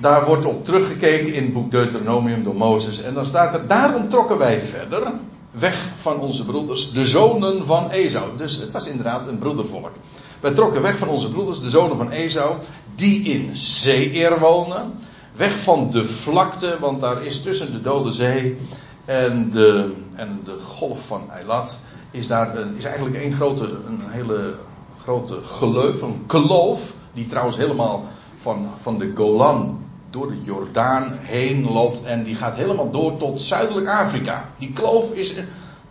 [0.00, 3.02] daar wordt op teruggekeken in het boek Deuteronomium door Mozes.
[3.02, 5.12] En dan staat er, daarom trokken wij verder,
[5.58, 8.36] weg van onze broeders, de zonen van Esau.
[8.36, 9.92] Dus het was inderdaad een broedervolk.
[10.40, 12.56] Wij trokken weg van onze broeders, de zonen van Esau,
[12.94, 14.94] die in Zeeër wonen.
[15.32, 18.56] Weg van de vlakte, want daar is tussen de Dode Zee
[19.04, 21.78] en de, en de golf van Eilat
[22.10, 24.54] is daar is eigenlijk een grote, een hele
[24.98, 29.85] grote gleuf, een kloof, die trouwens helemaal van, van de Golan
[30.16, 34.48] door de Jordaan heen loopt en die gaat helemaal door tot zuidelijk Afrika.
[34.58, 35.34] Die kloof is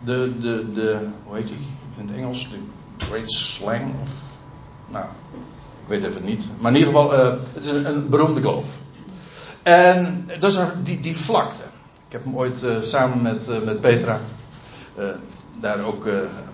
[0.04, 1.56] de, de, de hoe heet die
[1.96, 2.48] in het Engels?
[2.50, 2.56] De
[3.04, 4.10] Great Slang of,
[4.88, 5.04] nou,
[5.82, 6.48] ik weet even niet.
[6.58, 8.68] Maar in ieder geval, uh, het is een, een, beroemde kloof.
[9.62, 11.62] En dat is die, die vlakte.
[12.06, 14.20] Ik heb hem ooit uh, samen met, uh, met Petra
[15.60, 16.08] daar ook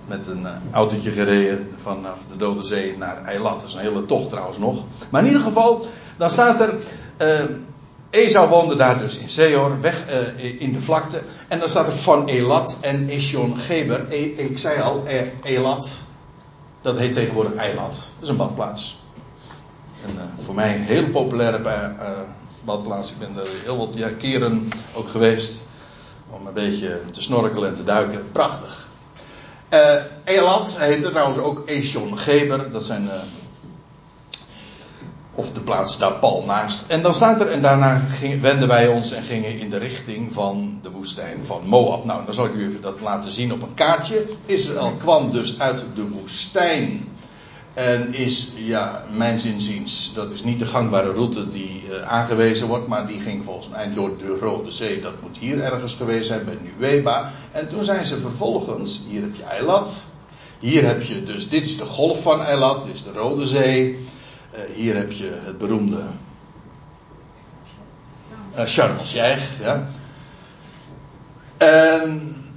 [0.06, 3.61] met een autootje gereden vanaf de Dode Zee naar Eilat.
[3.61, 4.85] Dat is een hele tocht trouwens nog.
[5.11, 6.75] Maar in ieder geval, dan staat er.
[7.22, 7.57] Uh,
[8.12, 10.07] Esau woonde daar dus in Seor, weg
[10.59, 11.22] in de vlakte.
[11.48, 14.07] En dan staat er van Elat en Esjon Geber.
[14.09, 15.05] E, ik zei al,
[15.42, 15.88] Elat.
[16.83, 17.92] Dat heet tegenwoordig Eilat.
[17.92, 19.01] Dat is een badplaats.
[20.07, 21.92] En voor mij een heel populaire
[22.64, 23.11] badplaats.
[23.11, 25.62] Ik ben er heel wat keren ook geweest.
[26.31, 28.31] Om een beetje te snorkelen en te duiken.
[28.33, 28.88] Prachtig.
[29.70, 29.94] Uh,
[30.25, 32.70] Elat heette trouwens ook Esjon Geber.
[32.70, 33.11] Dat zijn.
[35.35, 36.85] Of de plaats daar pal naast.
[36.88, 37.51] En dan staat er.
[37.51, 38.01] En daarna
[38.40, 42.05] wenden wij ons en gingen in de richting van de woestijn van Moab.
[42.05, 44.25] Nou, dan zal ik u even dat laten zien op een kaartje.
[44.47, 47.09] Israël kwam dus uit de woestijn
[47.75, 52.87] en is, ja, mijn zinziens, dat is niet de gangbare route die uh, aangewezen wordt,
[52.87, 55.01] maar die ging volgens mij door de Rode Zee.
[55.01, 57.33] Dat moet hier ergens geweest zijn, bij Nuweba.
[57.53, 60.03] En toen zijn ze vervolgens, hier heb je Eilat.
[60.59, 64.07] Hier heb je dus, dit is de golf van Eilat, dit is de Rode Zee.
[64.54, 66.02] Uh, hier heb je het beroemde
[68.58, 68.66] uh,
[69.60, 69.86] ja.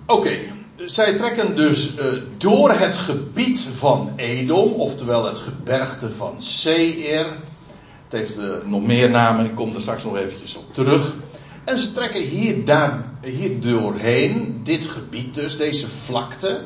[0.05, 0.37] Oké.
[0.85, 7.25] Zij trekken dus uh, door het gebied van Edom, oftewel het gebergte van Seir.
[8.09, 11.15] Het heeft nog meer namen, ik kom er straks nog eventjes op terug.
[11.63, 12.55] En ze trekken hier,
[13.21, 16.61] hier doorheen, dit gebied dus, deze vlakte.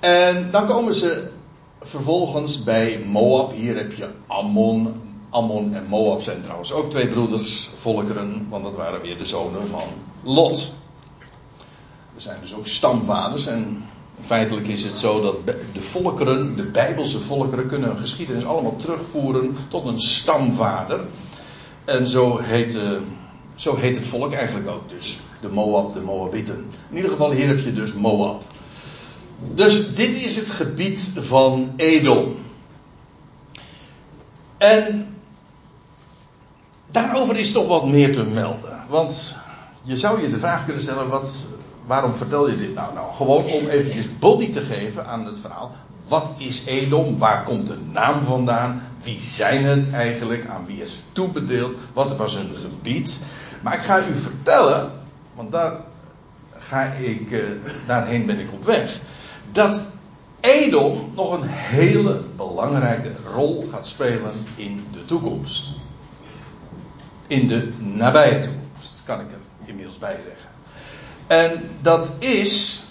[0.00, 1.28] En dan komen ze
[1.84, 3.52] vervolgens bij Moab.
[3.52, 5.02] Hier heb je Ammon.
[5.30, 9.68] Ammon en Moab zijn trouwens ook twee broeders, volkeren, want dat waren weer de zonen
[9.68, 9.88] van
[10.22, 10.72] Lot.
[12.14, 13.46] Er zijn dus ook stamvaders.
[13.46, 13.84] En
[14.20, 19.56] feitelijk is het zo dat de volkeren, de Bijbelse volkeren, kunnen hun geschiedenis allemaal terugvoeren
[19.68, 21.00] tot een stamvader.
[21.84, 22.98] En zo heet, uh,
[23.54, 25.18] zo heet het volk eigenlijk ook dus.
[25.40, 26.70] De Moab, de Moabieten.
[26.90, 28.42] In ieder geval, hier heb je dus Moab.
[29.52, 32.36] Dus dit is het gebied van Edom.
[34.56, 35.16] En
[36.90, 38.84] daarover is toch wat meer te melden.
[38.88, 39.36] Want
[39.82, 41.46] je zou je de vraag kunnen stellen: wat,
[41.86, 42.94] waarom vertel je dit nou?
[42.94, 45.70] Nou, gewoon om eventjes body te geven aan het verhaal.
[46.08, 47.18] Wat is Edom?
[47.18, 48.82] Waar komt de naam vandaan?
[49.02, 50.46] Wie zijn het eigenlijk?
[50.46, 51.74] Aan wie is het toebedeeld?
[51.92, 53.20] Wat was hun gebied?
[53.60, 54.90] Maar ik ga u vertellen,
[55.34, 55.80] want daar
[56.58, 57.44] ga ik, uh,
[57.86, 59.00] daarheen ben ik op weg.
[59.54, 59.80] Dat
[60.40, 65.66] Edom nog een hele belangrijke rol gaat spelen in de toekomst.
[67.26, 70.50] In de nabije toekomst, kan ik er inmiddels bij zeggen.
[71.26, 72.82] En dat is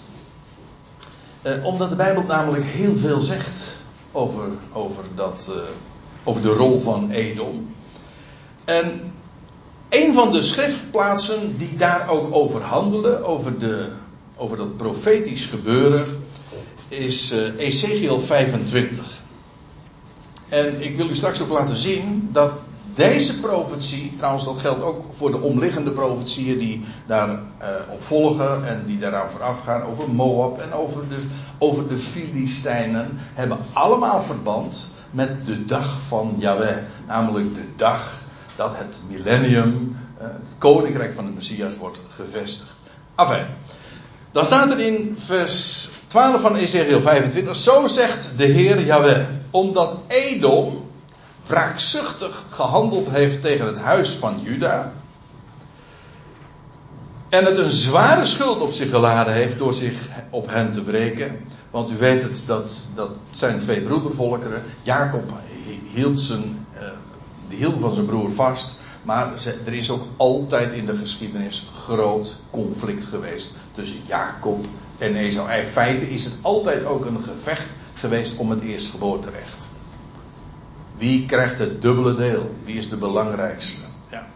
[1.42, 3.76] eh, omdat de Bijbel namelijk heel veel zegt
[4.12, 5.62] over, over, dat, eh,
[6.24, 7.74] over de rol van Edom.
[8.64, 9.12] En
[9.88, 13.88] een van de schriftplaatsen die daar ook over handelen, over, de,
[14.36, 16.23] over dat profetisch gebeuren,
[16.88, 19.22] is uh, Ezekiel 25.
[20.48, 22.52] En ik wil u straks ook laten zien dat
[22.94, 28.68] deze profetie, trouwens dat geldt ook voor de omliggende profetieën die daarop uh, op volgen
[28.68, 31.18] en die daaraan vooraf gaan over Moab en over de,
[31.58, 36.76] over de Filistijnen, hebben allemaal verband met de dag van Yahweh.
[37.06, 38.22] Namelijk de dag
[38.56, 42.80] dat het millennium, uh, het koninkrijk van de Messias wordt gevestigd.
[43.14, 43.46] Enfin,
[44.32, 49.96] dan staat er in vers 12 van Ezekiel 25, zo zegt de Heer Yahweh, omdat
[50.06, 50.90] Edom
[51.46, 54.92] wraakzuchtig gehandeld heeft tegen het huis van Juda.
[57.28, 61.40] En het een zware schuld op zich geladen heeft door zich op hen te wreken.
[61.70, 64.62] Want u weet het, dat, dat zijn twee broedervolkeren.
[64.82, 65.32] Jacob
[65.92, 66.82] hield, zijn, uh,
[67.48, 68.76] die van zijn broer vast.
[69.02, 69.32] Maar
[69.64, 74.64] er is ook altijd in de geschiedenis groot conflict geweest tussen Jacob
[74.98, 75.16] en.
[75.16, 79.68] In feite is het altijd ook een gevecht geweest om het eerstgeboorterecht.
[80.96, 82.54] Wie krijgt het dubbele deel?
[82.64, 83.80] Wie is de belangrijkste?
[84.10, 84.28] Ja.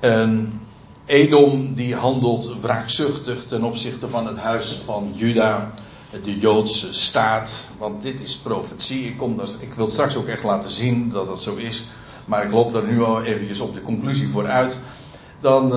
[0.00, 0.60] En
[1.06, 5.70] Edom die handelt wraakzuchtig ten opzichte van het huis van Juda,
[6.22, 7.70] de Joodse staat.
[7.78, 9.04] Want dit is profetie.
[9.04, 11.86] Ik, kom dat, ik wil straks ook echt laten zien dat dat zo is.
[12.24, 14.78] Maar ik loop daar nu al eventjes op de conclusie vooruit.
[15.40, 15.72] Dan,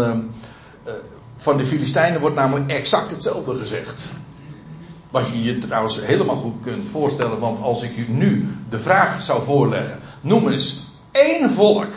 [0.87, 0.93] uh,
[1.37, 4.11] van de Filistijnen wordt namelijk exact hetzelfde gezegd.
[5.09, 9.21] Wat je je trouwens helemaal goed kunt voorstellen, want als ik u nu de vraag
[9.21, 10.77] zou voorleggen: noem eens
[11.11, 11.91] één volk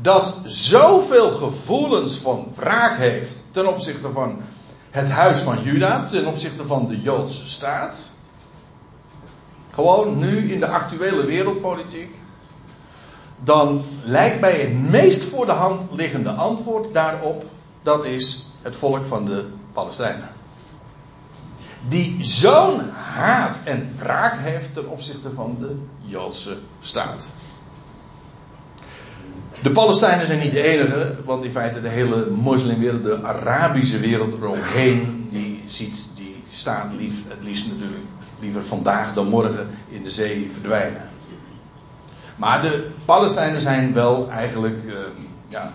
[0.00, 4.40] dat zoveel gevoelens van wraak heeft ten opzichte van
[4.90, 8.12] het huis van Juda, ten opzichte van de Joodse staat.
[9.72, 12.14] Gewoon nu in de actuele wereldpolitiek.
[13.44, 17.44] Dan lijkt mij het meest voor de hand liggende antwoord daarop:
[17.82, 20.34] dat is het volk van de Palestijnen
[21.88, 27.32] die zo'n haat en wraak heeft ten opzichte van de Joodse staat.
[29.62, 34.32] De Palestijnen zijn niet de enige, want in feite de hele moslimwereld, de Arabische wereld
[34.32, 38.04] eromheen, die ziet die staat lief, het liefst natuurlijk
[38.40, 41.02] liever vandaag dan morgen in de zee verdwijnen.
[42.36, 44.94] Maar de Palestijnen zijn wel eigenlijk uh,
[45.48, 45.72] ja,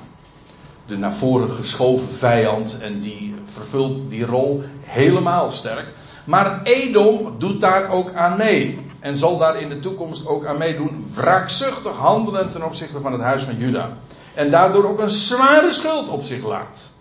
[0.86, 5.94] de naar voren geschoven vijand en die vervult die rol helemaal sterk.
[6.24, 8.90] Maar Edom doet daar ook aan mee.
[9.00, 11.06] En zal daar in de toekomst ook aan meedoen.
[11.16, 13.90] Wraakzuchtig handelen ten opzichte van het huis van Juda.
[14.34, 16.92] En daardoor ook een zware schuld op zich laat.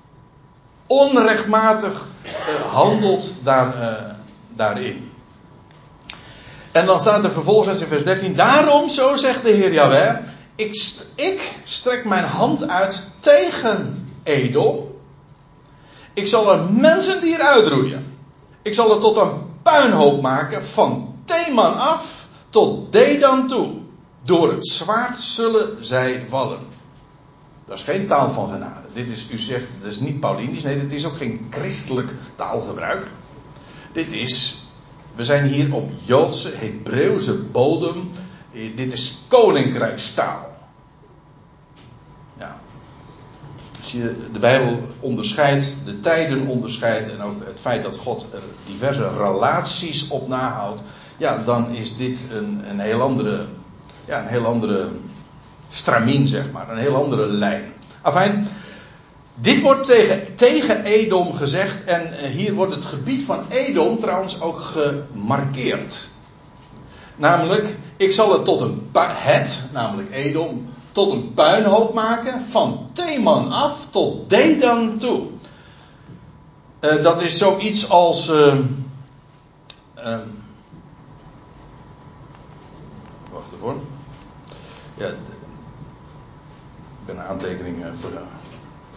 [0.86, 2.30] Onrechtmatig uh,
[2.72, 4.12] handelt daar, uh,
[4.48, 5.09] daarin.
[6.72, 8.34] En dan staat er vervolgens in vers 13.
[8.34, 10.16] Daarom, zo zegt de Heer Jahweh.
[10.54, 14.88] Ik, ik strek mijn hand uit tegen Edom.
[16.14, 17.36] Ik zal er mensen die
[17.68, 18.18] roeien.
[18.62, 23.70] Ik zal het tot een puinhoop maken van Theman af tot Dedan toe.
[24.22, 26.58] Door het zwaard zullen zij vallen.
[27.66, 28.88] Dat is geen taal van genade.
[28.92, 30.62] Dit is, u zegt, dat is niet Paulinisch.
[30.62, 33.06] Nee, dit is ook geen christelijk taalgebruik.
[33.92, 34.64] Dit is,
[35.14, 38.10] we zijn hier op Joodse, Hebreeuwse bodem.
[38.74, 40.50] Dit is koninkrijkstaal.
[43.90, 49.16] je de Bijbel onderscheidt, de tijden onderscheidt en ook het feit dat God er diverse
[49.16, 50.82] relaties op nahoudt,
[51.16, 53.46] ja, dan is dit een, een heel andere,
[54.04, 54.88] ja, een heel andere
[55.68, 57.72] stramien, zeg maar, een heel andere lijn.
[58.00, 58.48] Afijn,
[59.40, 64.40] dit wordt tegen, tegen Edom gezegd en eh, hier wordt het gebied van Edom trouwens
[64.40, 66.08] ook gemarkeerd.
[67.16, 73.52] Namelijk, ik zal het tot een, het, namelijk Edom, tot een puinhoop maken van Theman
[73.52, 75.26] af tot Dedan toe.
[76.80, 78.28] Uh, dat is zoiets als.
[78.28, 78.54] Uh,
[83.32, 83.80] wacht even.
[84.94, 85.16] Ja, ik
[87.06, 88.10] ben een aantekening ver,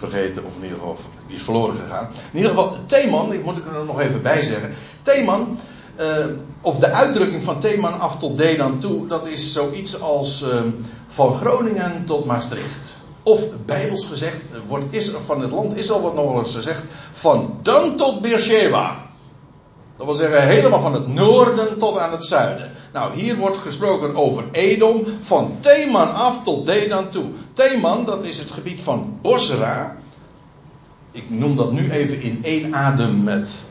[0.09, 0.97] vergeten, of in ieder geval
[1.27, 2.07] die is verloren gegaan.
[2.31, 4.73] In ieder geval, Theeman, ik moet er nog even bij zeggen.
[5.01, 5.59] Theeman,
[5.99, 6.25] uh,
[6.61, 10.61] of de uitdrukking van Theeman af tot D dan toe, dat is zoiets als uh,
[11.07, 12.97] van Groningen tot Maastricht.
[13.23, 17.59] Of bijbels gezegd, wordt is, van het land is al wat nog eens gezegd, van
[17.61, 19.05] Dan tot Beersheba.
[19.97, 22.71] Dat wil zeggen helemaal van het noorden tot aan het zuiden.
[22.93, 27.25] Nou, hier wordt gesproken over Edom, van Theman af tot Dedan toe.
[27.53, 29.95] Theman, dat is het gebied van Bosra.
[31.11, 33.65] Ik noem dat nu even in één adem met,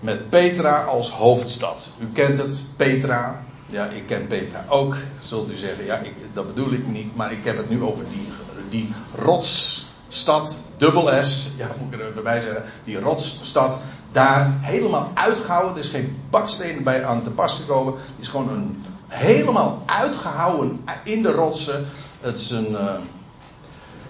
[0.00, 1.90] met Petra als hoofdstad.
[1.98, 3.44] U kent het, Petra.
[3.66, 5.84] Ja, ik ken Petra ook, zult u zeggen.
[5.84, 8.28] Ja, ik, dat bedoel ik niet, maar ik heb het nu over die,
[8.68, 12.64] die rotsstad, dubbel S, ja, moet ik er even bij zeggen.
[12.84, 13.78] Die rotsstad,
[14.18, 15.72] daar helemaal uitgehouden.
[15.72, 17.94] Er is geen baksteen bij aan te pas gekomen.
[17.94, 21.86] Het is gewoon een helemaal uitgehouden in de rotsen.
[22.20, 22.70] Het is een.
[22.70, 22.90] Uh,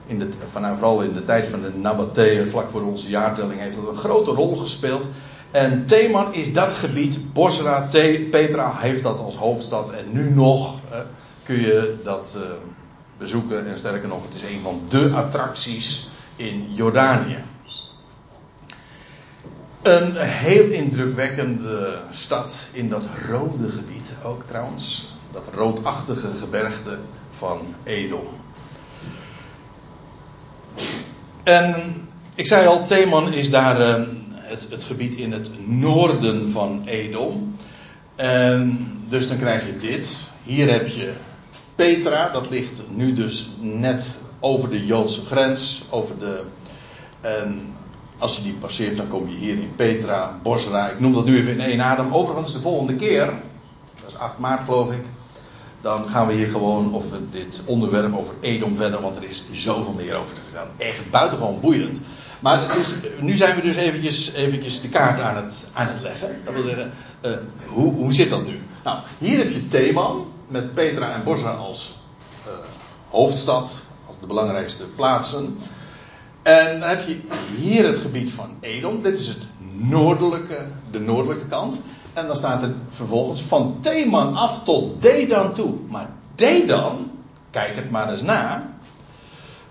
[0.06, 3.88] in de, vooral in de tijd van de Nabateen, vlak voor onze jaartelling, heeft dat
[3.88, 5.08] een grote rol gespeeld.
[5.50, 7.32] En Theman is dat gebied.
[7.32, 7.88] Bosra,
[8.30, 9.90] Petra heeft dat als hoofdstad.
[9.90, 10.98] En nu nog uh,
[11.42, 12.42] kun je dat uh,
[13.18, 13.68] bezoeken.
[13.68, 17.38] En sterker nog, het is een van de attracties in Jordanië.
[19.88, 25.12] Een heel indrukwekkende stad in dat rode gebied ook trouwens.
[25.30, 26.98] Dat roodachtige gebergte
[27.30, 28.26] van Edom.
[31.42, 31.74] En
[32.34, 37.56] ik zei al, Theman is daar uh, het, het, gebied in het noorden van Edom.
[38.16, 40.30] En dus dan krijg je dit.
[40.42, 41.12] Hier heb je
[41.74, 45.82] Petra, dat ligt nu dus net over de Joodse grens.
[45.90, 46.42] Over de,
[47.20, 47.76] en
[48.18, 50.88] als je die passeert, dan kom je hier in Petra, Bosra.
[50.88, 52.12] Ik noem dat nu even in één adem.
[52.12, 53.26] Overigens, de volgende keer,
[54.00, 55.04] dat is 8 maart geloof ik.
[55.80, 59.92] Dan gaan we hier gewoon of dit onderwerp over Edom verder, want er is zoveel
[59.92, 60.70] meer over te vertellen.
[60.76, 62.00] Echt buitengewoon boeiend.
[62.40, 66.00] Maar het is, nu zijn we dus eventjes, eventjes de kaart aan het, aan het
[66.00, 66.40] leggen.
[66.44, 66.92] Dat wil zeggen,
[67.24, 67.32] uh,
[67.66, 68.60] hoe, hoe zit dat nu?
[68.84, 71.96] Nou, hier heb je Theman met Petra en Bosra als
[72.46, 72.52] uh,
[73.08, 75.58] hoofdstad, als de belangrijkste plaatsen.
[76.48, 77.20] En dan heb je
[77.56, 79.02] hier het gebied van Edom.
[79.02, 81.80] Dit is het noordelijke, de noordelijke kant.
[82.12, 85.74] En dan staat er vervolgens van Theman af tot Dedan toe.
[85.88, 87.10] Maar Dedan,
[87.50, 88.70] kijk het maar eens na.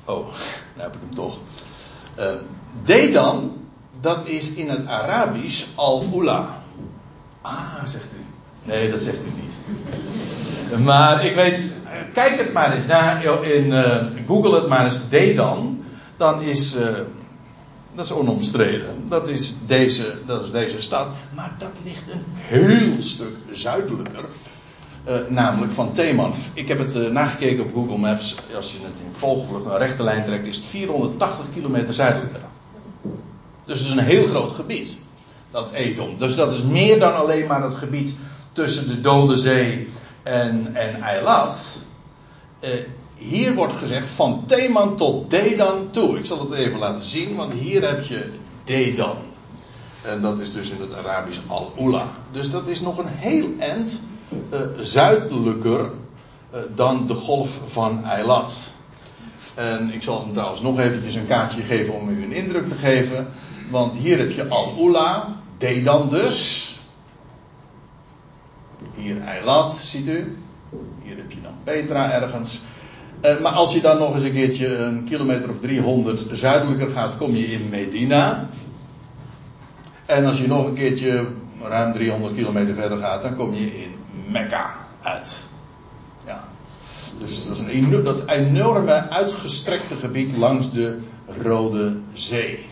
[0.05, 0.31] Oh, nou
[0.75, 1.39] heb ik hem toch.
[2.19, 2.25] Uh,
[2.83, 3.57] Dedan,
[4.01, 6.61] dat is in het Arabisch Al-Ula.
[7.41, 8.25] Ah, zegt u.
[8.63, 9.57] Nee, dat zegt u niet.
[10.83, 11.73] Maar ik weet,
[12.13, 13.21] kijk het maar eens na.
[13.41, 13.95] In, uh,
[14.27, 15.09] Google het maar eens.
[15.09, 15.76] Dedan
[16.17, 16.75] dan is.
[16.75, 16.87] Uh,
[17.95, 19.07] dat is onomstreden.
[19.07, 21.07] Dat is, deze, dat is deze stad.
[21.35, 24.25] Maar dat ligt een heel stuk zuidelijker.
[25.07, 26.33] Uh, namelijk van Theman.
[26.53, 28.37] Ik heb het uh, nagekeken op Google Maps.
[28.55, 32.41] Als je het in vogelvlucht naar rechte lijn trekt, is het 480 kilometer zuidelijker.
[33.65, 34.97] Dus het is een heel groot gebied.
[35.51, 36.17] Dat Edom.
[36.17, 38.13] Dus dat is meer dan alleen maar het gebied
[38.51, 39.87] tussen de Dode Zee
[40.23, 41.79] en, en Eilat.
[43.17, 46.17] Hier wordt gezegd van Theman tot Dedan toe.
[46.17, 48.31] Ik zal het even laten zien, want hier heb je
[48.63, 49.17] Dedan.
[50.01, 52.07] En dat is dus in het Arabisch Al-Ula.
[52.31, 54.01] Dus dat is nog een heel eind
[54.53, 55.79] uh, zuidelijker
[56.53, 58.71] uh, dan de golf van Eilat.
[59.53, 62.75] En ik zal hem trouwens nog eventjes een kaartje geven om u een indruk te
[62.75, 63.27] geven.
[63.69, 66.71] Want hier heb je Al-Ula, Dedan dus.
[68.93, 70.37] Hier Eilat, ziet u.
[71.01, 72.61] Hier heb je dan Petra ergens.
[73.21, 77.15] Uh, maar als je dan nog eens een keertje een kilometer of 300 zuidelijker gaat,
[77.15, 78.49] kom je in Medina.
[80.05, 81.27] En als je nog een keertje
[81.61, 83.95] ruim 300 kilometer verder gaat, dan kom je in
[84.31, 85.35] Mekka uit.
[86.25, 86.43] Ja.
[87.17, 90.99] Dus dat is een dat enorme uitgestrekte gebied langs de
[91.41, 92.65] Rode Zee.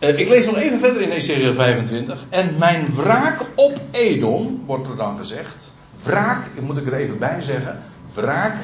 [0.00, 2.24] Uh, ik lees nog even verder in Ezekiel 25.
[2.28, 5.72] En mijn wraak op Edom, wordt er dan gezegd.
[6.02, 7.82] Wraak, moet ik er even bij zeggen.
[8.14, 8.56] Wraak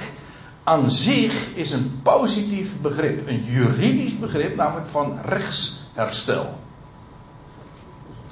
[0.66, 6.58] aan zich is een positief begrip, een juridisch begrip, namelijk van rechtsherstel.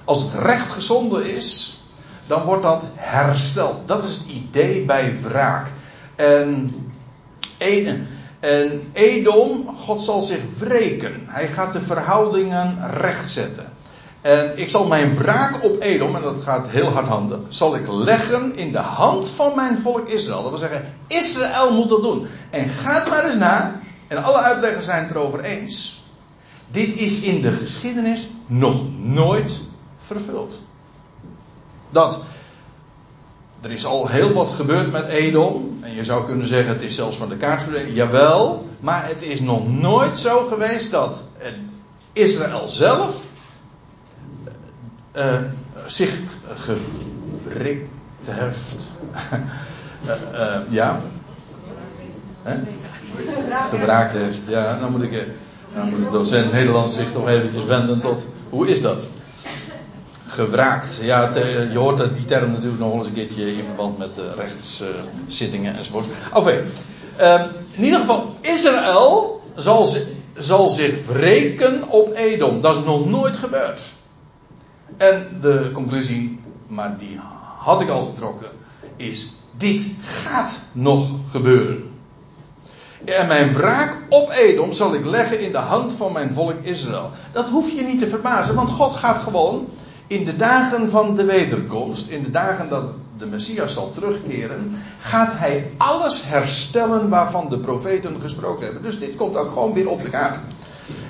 [0.04, 1.78] Als het recht gezonden is,
[2.26, 3.88] dan wordt dat hersteld.
[3.88, 5.70] Dat is het idee bij wraak.
[6.16, 6.74] En,
[8.40, 11.24] en Edom, God zal zich wreken.
[11.26, 13.72] Hij gaat de verhoudingen rechtzetten.
[14.24, 18.56] En ik zal mijn wraak op Edom, en dat gaat heel hardhandig, zal ik leggen
[18.56, 20.40] in de hand van mijn volk Israël.
[20.40, 22.26] Dat wil zeggen, Israël moet dat doen.
[22.50, 26.04] En ga maar eens na, en alle uitleggers zijn het erover eens.
[26.70, 29.62] Dit is in de geschiedenis nog nooit
[29.98, 30.60] vervuld.
[31.90, 32.20] Dat
[33.60, 35.78] er is al heel wat gebeurd met Edom.
[35.80, 37.92] En je zou kunnen zeggen het is zelfs van de kaart verdwenen.
[37.92, 41.24] Jawel, maar het is nog nooit zo geweest dat
[42.12, 43.24] Israël zelf
[45.16, 45.40] uh,
[45.86, 46.18] zich
[46.54, 47.88] gewrikt
[48.30, 48.92] heeft.
[50.04, 51.00] uh, uh, ja.
[52.42, 52.56] Hè?
[53.68, 54.46] Gebraakt heeft.
[54.46, 55.26] Ja, dan moet ik.
[55.74, 58.28] Dan moet de docent Nederlands zich toch eventjes wenden tot.
[58.50, 59.08] Hoe is dat?
[60.34, 60.98] gewraakt.
[61.02, 61.30] Ja,
[61.72, 66.06] je hoort die term natuurlijk nog wel eens een keertje in verband met rechtszittingen enzovoort.
[66.32, 66.64] Oké,
[67.16, 69.88] ehm, in ieder geval, Israël zal,
[70.36, 72.60] zal zich wreken op Edom.
[72.60, 73.93] Dat is nog nooit gebeurd.
[74.96, 77.20] En de conclusie, maar die
[77.58, 78.48] had ik al getrokken,
[78.96, 81.92] is: dit gaat nog gebeuren.
[83.04, 87.10] En mijn wraak op Edom zal ik leggen in de hand van mijn volk Israël.
[87.32, 89.68] Dat hoef je niet te verbazen, want God gaat gewoon
[90.06, 92.84] in de dagen van de wederkomst, in de dagen dat
[93.18, 98.82] de Messias zal terugkeren, gaat hij alles herstellen waarvan de profeten gesproken hebben.
[98.82, 100.38] Dus dit komt ook gewoon weer op de kaart.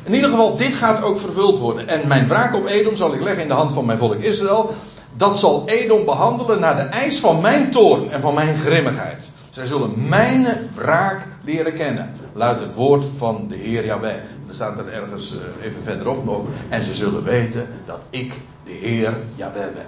[0.02, 1.88] In ieder geval, dit gaat ook vervuld worden.
[1.88, 4.74] En mijn wraak op Edom zal ik leggen in de hand van mijn volk Israël.
[5.16, 9.32] Dat zal Edom behandelen naar de eis van mijn toorn en van mijn grimmigheid.
[9.50, 12.12] Zij zullen mijn wraak leren kennen.
[12.32, 14.14] Luidt het woord van de Heer Jahweh.
[14.48, 16.46] Er staat er ergens eh, even verderop nog.
[16.68, 19.86] En ze zullen weten dat ik de Heer Jahweh ben.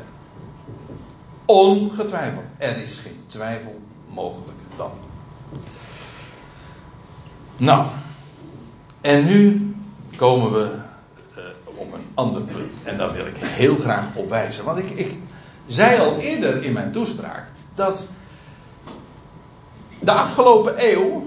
[1.44, 2.44] Ongetwijfeld.
[2.56, 4.90] Er is geen twijfel mogelijk dan.
[7.56, 7.86] Nou.
[9.00, 9.65] En nu
[10.16, 10.70] komen we
[11.38, 12.72] uh, op een ander punt.
[12.84, 14.64] En daar wil ik heel graag op wijzen.
[14.64, 15.18] Want ik, ik
[15.66, 18.04] zei al eerder in mijn toespraak dat
[20.00, 21.26] de afgelopen eeuw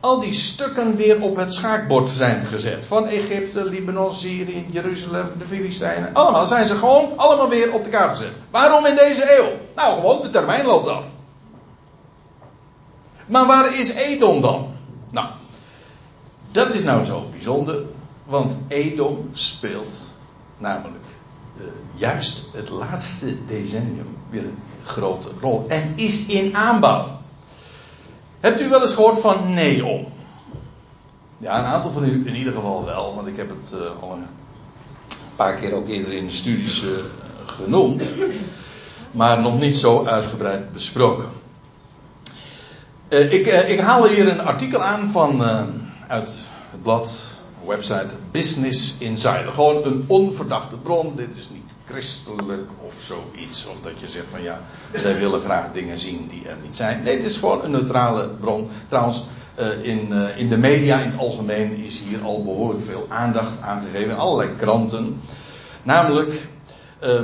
[0.00, 2.86] al die stukken weer op het schaakbord zijn gezet.
[2.86, 6.14] Van Egypte, Libanon, Syrië, Jeruzalem, de Filistijnen.
[6.14, 8.34] Allemaal zijn ze gewoon allemaal weer op de kaart gezet.
[8.50, 9.50] Waarom in deze eeuw?
[9.74, 11.06] Nou, gewoon de termijn loopt af.
[13.26, 14.68] Maar waar is Edom dan?
[15.10, 15.26] Nou,
[16.50, 17.82] dat is nou zo bijzonder.
[18.28, 20.10] Want Edom speelt
[20.58, 21.04] namelijk
[21.56, 21.64] uh,
[21.94, 25.64] juist het laatste decennium weer een grote rol.
[25.68, 27.20] En is in aanbouw.
[28.40, 30.06] Hebt u wel eens gehoord van neon?
[31.36, 34.12] Ja, een aantal van u in ieder geval wel, want ik heb het uh, al
[34.12, 34.26] een
[35.36, 36.90] paar keer ook eerder in de studies uh,
[37.46, 38.14] genoemd,
[39.10, 41.28] maar nog niet zo uitgebreid besproken.
[43.08, 45.42] Ik, ik, haal hier een artikel aan van,
[46.08, 46.38] uit
[46.70, 47.27] het blad,
[47.68, 49.52] website Business Insider.
[49.52, 53.66] Gewoon een onverdachte bron, dit is niet christelijk of zoiets.
[53.66, 54.60] Of dat je zegt van ja,
[54.94, 57.02] zij willen graag dingen zien die er niet zijn.
[57.02, 58.68] Nee, het is gewoon een neutrale bron.
[58.88, 59.24] Trouwens,
[59.58, 63.60] uh, in, uh, in de media in het algemeen is hier al behoorlijk veel aandacht
[63.60, 64.16] aan gegeven.
[64.16, 65.20] Allerlei kranten.
[65.82, 66.48] Namelijk,
[67.04, 67.20] uh,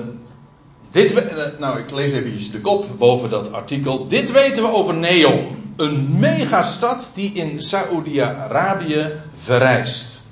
[0.90, 1.22] dit,
[1.59, 4.09] nou ik lees even de kop boven dat artikel.
[4.09, 5.62] Dit weten we over Neon.
[5.76, 10.23] Een megastad die in Saoedi-Arabië verrijst.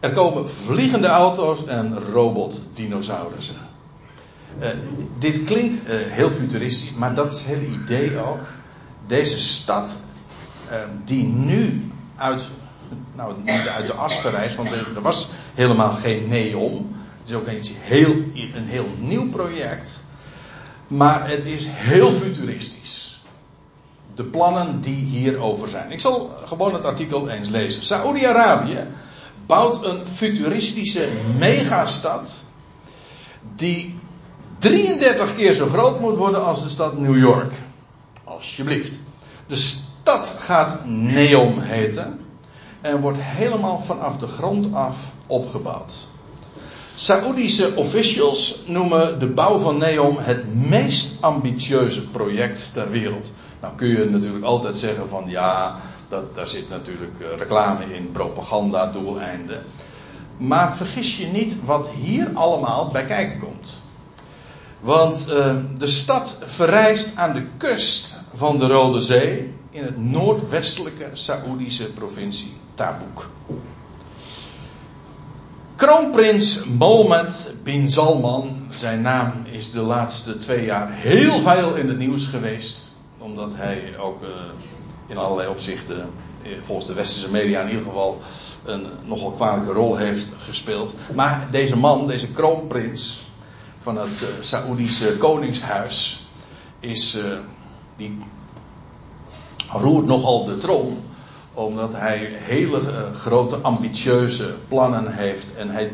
[0.00, 3.56] Er komen vliegende auto's en robotdinosaurussen.
[4.58, 4.68] Uh,
[5.18, 8.40] dit klinkt uh, heel futuristisch, maar dat is het hele idee ook.
[9.06, 9.96] Deze stad,
[10.70, 12.50] uh, die nu uit,
[13.12, 16.94] nou, niet uit de as verrijst, want er, er, was helemaal geen neon.
[17.18, 18.14] Het is ook een heel,
[18.54, 20.04] een heel nieuw project.
[20.86, 23.22] Maar het is heel futuristisch.
[24.14, 25.90] De plannen die hierover zijn.
[25.90, 27.82] Ik zal gewoon het artikel eens lezen.
[27.82, 28.86] Saoedi-Arabië
[29.50, 32.44] bouwt een futuristische megastad.
[33.56, 33.98] Die
[34.58, 37.54] 33 keer zo groot moet worden als de stad New York.
[38.24, 39.00] Alsjeblieft.
[39.46, 42.20] De stad gaat Neom heten.
[42.80, 44.96] En wordt helemaal vanaf de grond af
[45.26, 46.08] opgebouwd.
[46.94, 53.32] Saoedische officials noemen de bouw van Neom het meest ambitieuze project ter wereld.
[53.60, 55.80] Nou kun je natuurlijk altijd zeggen van ja,
[56.10, 59.64] dat, daar zit natuurlijk eh, reclame in, propaganda, doeleinden.
[60.36, 63.80] Maar vergis je niet wat hier allemaal bij kijken komt.
[64.80, 71.08] Want uh, de stad verrijst aan de kust van de Rode Zee in het noordwestelijke
[71.12, 73.28] Saoedische provincie Tabuk.
[75.76, 81.98] Kroonprins Mohammed bin Salman, zijn naam is de laatste twee jaar heel veel in het
[81.98, 82.96] nieuws geweest.
[83.18, 84.28] Omdat hij ook uh,
[85.10, 86.10] in allerlei opzichten,
[86.42, 88.18] eh, volgens de westerse media in ieder geval,
[88.64, 90.94] een nogal kwalijke rol heeft gespeeld.
[91.14, 93.20] Maar deze man, deze kroonprins
[93.78, 96.26] van het uh, Saoedische koningshuis,
[96.80, 97.38] is, uh,
[97.96, 98.18] die
[99.72, 101.08] roert nogal de trom
[101.52, 102.80] omdat hij hele
[103.14, 105.54] grote ambitieuze plannen heeft.
[105.54, 105.92] En hij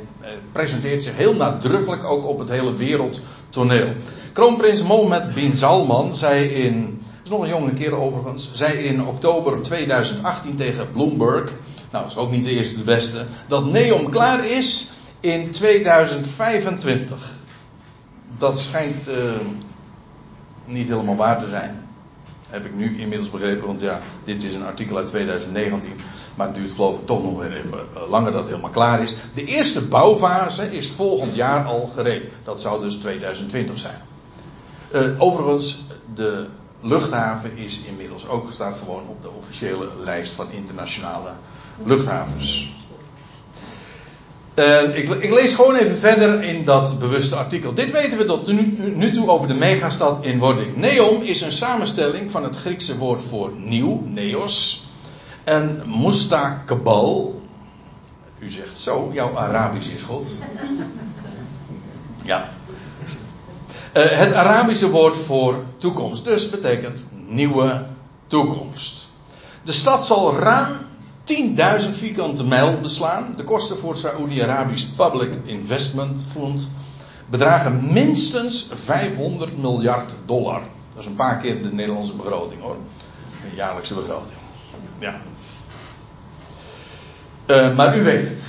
[0.53, 3.89] presenteert zich heel nadrukkelijk ook op het hele wereldtoneel.
[4.33, 9.63] Kroonprins Mohammed bin Salman zei in, is nog een jonge keer overigens, zei in oktober
[9.63, 11.53] 2018 tegen Bloomberg,
[11.91, 17.35] nou dat is ook niet de eerste de beste, dat NEOM klaar is in 2025.
[18.39, 19.15] Dat schijnt uh,
[20.65, 21.89] niet helemaal waar te zijn.
[22.49, 25.91] Heb ik nu inmiddels begrepen, want ja, dit is een artikel uit 2019.
[26.35, 29.17] Maar het duurt geloof ik toch nog weer even langer dat het helemaal klaar is.
[29.35, 32.31] De eerste bouwfase is volgend jaar al gereed.
[32.45, 34.01] Dat zou dus 2020 zijn.
[34.95, 36.47] Uh, overigens, de
[36.81, 41.31] luchthaven is inmiddels ook, staat gewoon op de officiële lijst van internationale
[41.85, 42.75] luchthavens.
[44.59, 47.75] Uh, ik, ik, lees gewoon even verder in dat bewuste artikel.
[47.75, 50.77] Dit weten we tot nu, nu, toe over de megastad in wording.
[50.77, 54.85] Neom is een samenstelling van het Griekse woord voor nieuw, neos,
[55.45, 57.43] en mustakabal.
[58.39, 60.37] U zegt zo, jouw Arabisch is goed.
[62.23, 62.56] Ja.
[63.97, 66.25] Uh, het Arabische woord voor toekomst.
[66.25, 67.87] Dus betekent nieuwe
[68.27, 69.09] toekomst.
[69.63, 70.77] De stad zal ruim
[71.25, 73.35] 10.000 vierkante mijl beslaan.
[73.37, 76.71] De kosten voor Saoedi-Arabisch Public Investment Fund
[77.31, 80.63] bedragen minstens 500 miljard dollar.
[80.91, 82.77] Dat is een paar keer de Nederlandse begroting hoor.
[83.51, 84.39] De jaarlijkse begroting.
[84.99, 85.21] Ja.
[87.47, 88.45] Uh, maar u weet het.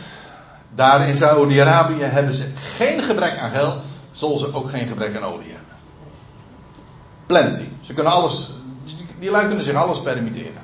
[0.75, 3.96] Daar in Saoedi-Arabië hebben ze geen gebrek aan geld.
[4.17, 5.75] Zullen ze ook geen gebrek aan olie hebben.
[7.25, 7.65] Plenty.
[7.81, 8.49] Ze kunnen alles.
[9.19, 10.61] Die lui kunnen zich alles permitteren.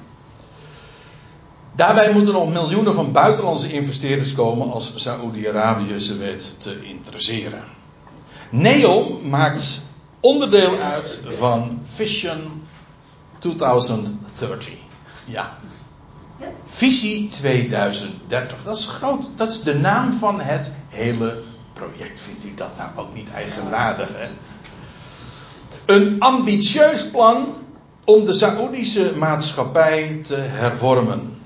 [1.75, 7.63] Daarbij moeten nog miljoenen van buitenlandse investeerders komen als Saoedi-Arabië ze weet te interesseren.
[8.49, 9.81] NEOM maakt
[10.19, 12.65] onderdeel uit van Vision
[13.37, 14.73] 2030.
[15.25, 15.57] Ja.
[16.63, 18.63] Visie 2030.
[18.63, 19.31] Dat is groot.
[19.35, 21.43] Dat is de naam van het hele
[21.73, 22.19] project.
[22.19, 24.27] Vindt u dat nou ook niet eigenaardig, hè?
[25.85, 27.47] Een ambitieus plan
[28.03, 31.37] om de Saoedische maatschappij te hervormen.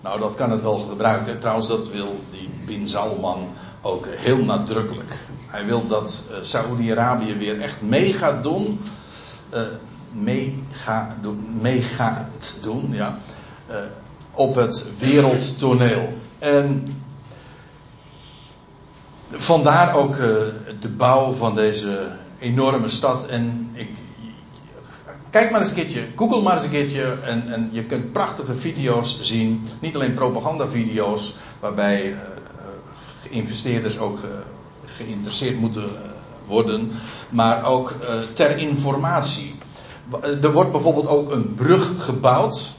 [0.00, 1.38] Nou, dat kan het wel gebruiken.
[1.38, 3.48] Trouwens, dat wil die Bin Salman
[3.82, 5.18] ook heel nadrukkelijk.
[5.46, 8.80] Hij wil dat uh, Saoedi-Arabië weer echt mee gaat doen.
[9.54, 9.62] Uh,
[10.70, 11.16] ga,
[11.60, 13.18] mee gaat doen, ja.
[13.70, 13.76] Uh,
[14.30, 16.12] op het wereldtoneel.
[16.38, 16.96] En
[19.30, 20.16] vandaar ook
[20.80, 22.08] de bouw van deze
[22.38, 23.26] enorme stad.
[23.26, 23.88] En ik,
[25.36, 28.54] Kijk maar eens een keertje, google maar eens een keertje en, en je kunt prachtige
[28.54, 29.68] video's zien.
[29.80, 32.18] Niet alleen propagandavideo's, waarbij uh,
[33.30, 34.30] investeerders ook uh,
[34.84, 35.90] geïnteresseerd moeten
[36.46, 36.90] worden,
[37.28, 37.94] maar ook
[38.32, 39.54] ter informatie.
[40.42, 42.74] Er wordt bijvoorbeeld ook een brug gebouwd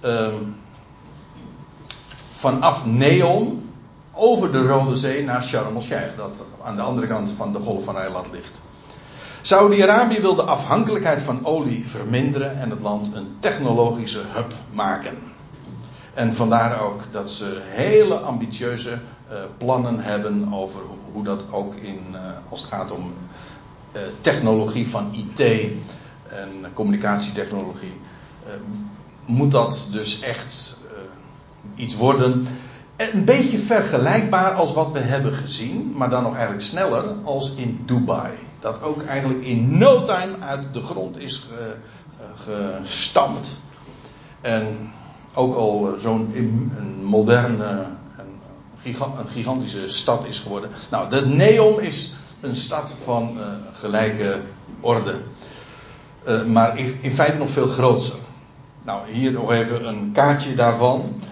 [0.00, 0.42] ehm,
[2.30, 3.61] vanaf Neon
[4.14, 7.84] over de Rode Zee naar Sharm el-Sheikh, dat aan de andere kant van de Golf
[7.84, 8.62] van Eiland ligt.
[9.40, 15.18] Saudi-Arabië wil de afhankelijkheid van olie verminderen en het land een technologische hub maken.
[16.14, 20.80] En vandaar ook dat ze hele ambitieuze uh, plannen hebben over
[21.12, 23.12] hoe dat ook in, uh, als het gaat om
[23.92, 28.00] uh, technologie van IT en communicatietechnologie,
[29.24, 30.76] moet dat dus echt
[31.74, 32.46] iets worden.
[32.96, 37.82] Een beetje vergelijkbaar als wat we hebben gezien, maar dan nog eigenlijk sneller als in
[37.86, 38.32] Dubai
[38.62, 41.46] dat ook eigenlijk in no time uit de grond is
[42.34, 43.60] gestampt.
[44.40, 44.92] En
[45.34, 46.32] ook al zo'n
[47.02, 47.86] moderne,
[48.84, 50.70] een gigantische stad is geworden.
[50.90, 54.40] Nou, de Neom is een stad van uh, gelijke
[54.80, 55.22] orde.
[56.46, 58.14] Maar in feite nog veel groter.
[58.82, 61.22] Nou, hier nog even een kaartje daarvan.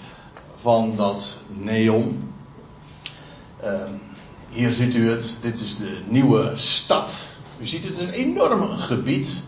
[0.60, 2.32] Van dat Neom.
[3.64, 3.82] Uh,
[4.48, 5.38] hier ziet u het.
[5.40, 7.28] Dit is de nieuwe stad.
[7.58, 9.42] U ziet het een enorm gebied.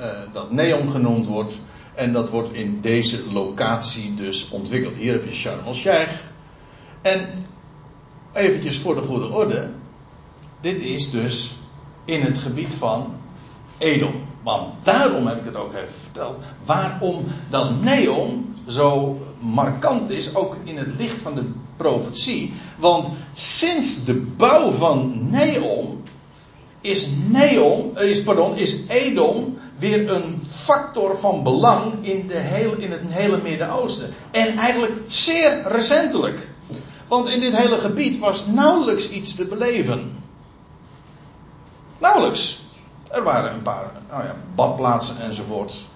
[0.00, 1.58] Uh, dat Neon genoemd wordt.
[1.94, 4.94] En dat wordt in deze locatie dus ontwikkeld.
[4.94, 6.12] Hier heb je Sharm el-Sheikh.
[7.02, 7.28] En
[8.32, 9.70] eventjes voor de goede orde.
[10.60, 11.56] Dit is dus
[12.04, 13.14] in het gebied van
[13.78, 14.14] Edom.
[14.42, 16.36] Want daarom heb ik het ook even verteld.
[16.64, 22.52] Waarom dan Neon zo markant is, ook in het licht van de profetie.
[22.76, 26.02] Want sinds de bouw van Neon
[26.80, 32.76] is Neon, eh, is, pardon, is Edom weer een factor van belang in, de heel,
[32.76, 34.14] in het hele Midden-Oosten.
[34.30, 36.48] En eigenlijk zeer recentelijk.
[37.08, 40.22] Want in dit hele gebied was nauwelijks iets te beleven.
[41.98, 42.66] Nauwelijks.
[43.10, 45.88] Er waren een paar nou ja, badplaatsen enzovoort.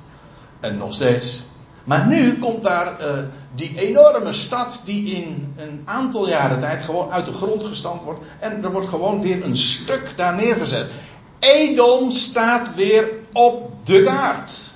[0.61, 1.43] En nog steeds.
[1.85, 3.18] Maar nu komt daar uh,
[3.55, 8.20] die enorme stad die in een aantal jaren tijd gewoon uit de grond gestampt wordt.
[8.39, 10.91] En er wordt gewoon weer een stuk daar neergezet.
[11.39, 14.74] Edom staat weer op de kaart.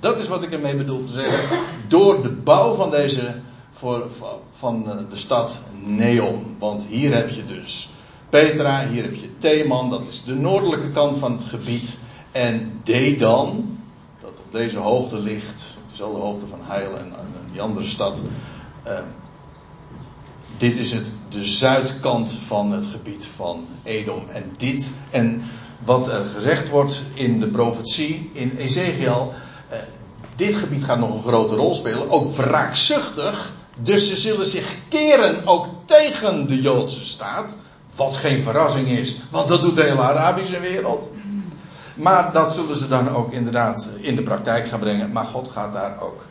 [0.00, 1.58] Dat is wat ik ermee bedoel te zeggen.
[1.88, 3.34] Door de bouw van deze,
[3.72, 4.10] voor,
[4.52, 6.56] van eh, de stad Neon.
[6.58, 7.90] Want hier heb je dus
[8.30, 11.98] Petra, hier heb je Theman, dat is de noordelijke kant van het gebied.
[12.30, 13.78] En Dedan,
[14.20, 17.12] dat op deze hoogte ligt, dezelfde hoogte van Heil en,
[17.52, 18.22] die andere stad.
[18.86, 18.98] Uh,
[20.56, 24.28] dit is het, de zuidkant van het gebied van Edom.
[24.28, 25.42] En dit, en
[25.84, 29.32] wat er gezegd wordt in de profetie, in Ezekiel,
[29.72, 29.78] uh,
[30.36, 33.54] dit gebied gaat nog een grote rol spelen, ook wraakzuchtig.
[33.82, 37.56] Dus ze zullen zich keren ook tegen de Joodse staat.
[37.96, 41.08] Wat geen verrassing is, want dat doet de hele Arabische wereld.
[41.94, 45.12] Maar dat zullen ze dan ook inderdaad in de praktijk gaan brengen.
[45.12, 46.24] Maar God gaat daar ook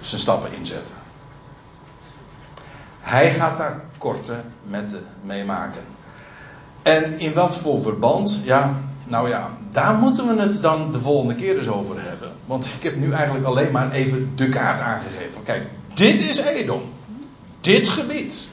[0.00, 0.94] zijn stappen in zetten.
[3.00, 5.82] Hij gaat daar korte metten mee maken.
[6.82, 8.40] En in wat voor verband?
[8.44, 8.74] Ja,
[9.04, 12.32] nou ja, daar moeten we het dan de volgende keer dus over hebben.
[12.46, 15.42] Want ik heb nu eigenlijk alleen maar even de kaart aangegeven.
[15.42, 16.82] Kijk, dit is Edom.
[17.60, 18.50] Dit gebied.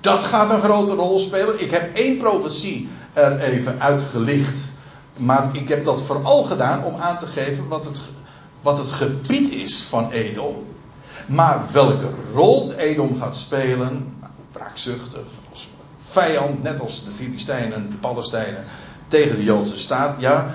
[0.00, 1.60] Dat gaat een grote rol spelen.
[1.60, 4.68] Ik heb één profetie er even uitgelicht.
[5.16, 8.00] Maar ik heb dat vooral gedaan om aan te geven wat het,
[8.60, 10.66] wat het gebied is van Edom.
[11.26, 14.16] Maar welke rol Edom gaat spelen,
[14.52, 18.64] wraakzuchtig, als vijand, net als de Filistijnen, de Palestijnen,
[19.08, 20.46] tegen de Joodse staat, ja.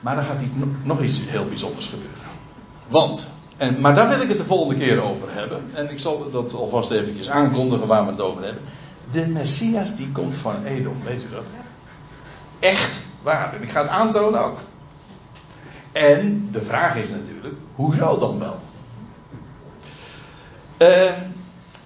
[0.00, 0.40] Maar dan gaat
[0.82, 2.16] nog iets heel bijzonders gebeuren.
[2.88, 5.62] Want, en, maar daar wil ik het de volgende keer over hebben.
[5.74, 8.62] En ik zal dat alvast eventjes aankondigen waar we het over hebben.
[9.10, 11.52] De Messias die komt van Edom, weet u dat?
[12.60, 13.54] Echt waar.
[13.54, 14.58] En ik ga het aantonen ook.
[15.92, 18.58] En de vraag is natuurlijk, hoezo dan wel?
[20.78, 21.12] Uh,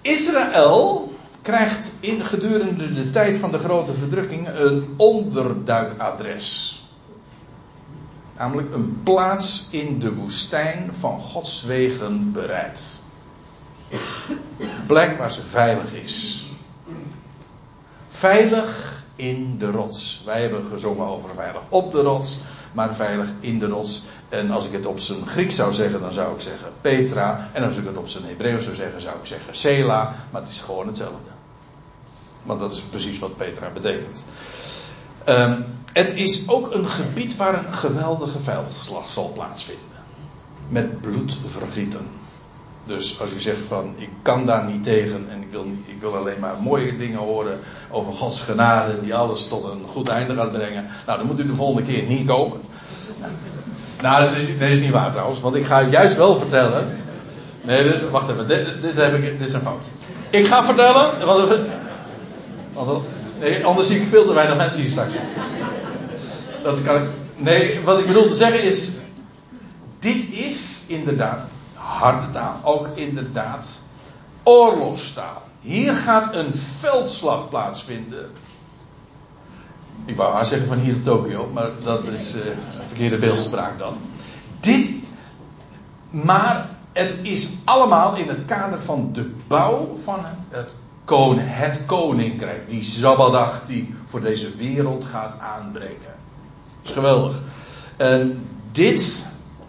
[0.01, 6.77] Israël krijgt in gedurende de tijd van de grote verdrukking een onderduikadres.
[8.37, 13.01] Namelijk een plaats in de woestijn van Gods wegen bereid.
[14.59, 16.45] Een plek waar ze veilig is.
[18.07, 20.21] Veilig in de rots.
[20.25, 22.39] Wij hebben gezongen over veilig op de rots,
[22.71, 24.03] maar veilig in de rots.
[24.29, 27.49] En als ik het op zijn Grieks zou zeggen, dan zou ik zeggen Petra.
[27.53, 30.13] En als ik het op zijn Hebreeuws zou zeggen, zou ik zeggen Sela.
[30.31, 31.29] Maar het is gewoon hetzelfde.
[32.43, 34.25] Want dat is precies wat Petra betekent.
[35.29, 39.83] Um, het is ook een gebied waar een geweldige veldslag zal plaatsvinden.
[40.67, 42.07] Met bloedvergieten.
[42.85, 46.01] Dus als u zegt van ik kan daar niet tegen en ik wil, niet, ik
[46.01, 47.59] wil alleen maar mooie dingen horen
[47.91, 50.85] over Gods genade die alles tot een goed einde gaat brengen.
[51.05, 52.61] Nou, dan moet u de volgende keer niet komen.
[54.01, 56.97] Nou, dat is, is niet waar trouwens, want ik ga juist wel vertellen.
[57.61, 59.89] Nee, wacht even, dit, dit, heb ik, dit is een foutje.
[60.29, 61.49] Ik ga vertellen, want,
[62.73, 63.03] want
[63.39, 65.13] nee, anders zie ik veel te weinig mensen hier straks.
[66.63, 68.89] Dat kan nee, wat ik bedoel te zeggen is,
[69.99, 71.47] dit is inderdaad
[71.93, 73.81] harde taal, ook inderdaad
[74.43, 75.41] oorlogstaal.
[75.61, 78.31] Hier gaat een veldslag plaatsvinden.
[80.05, 83.79] Ik wou haar zeggen van hier tot Tokio, maar dat is uh, een verkeerde beeldspraak
[83.79, 83.97] dan.
[84.59, 84.91] Dit,
[86.09, 90.19] maar het is allemaal in het kader van de bouw van
[90.49, 92.69] het, koning, het koninkrijk.
[92.69, 96.13] Die Sabbatdag die voor deze wereld gaat aanbreken.
[96.83, 97.41] Is geweldig.
[97.97, 99.25] En dit,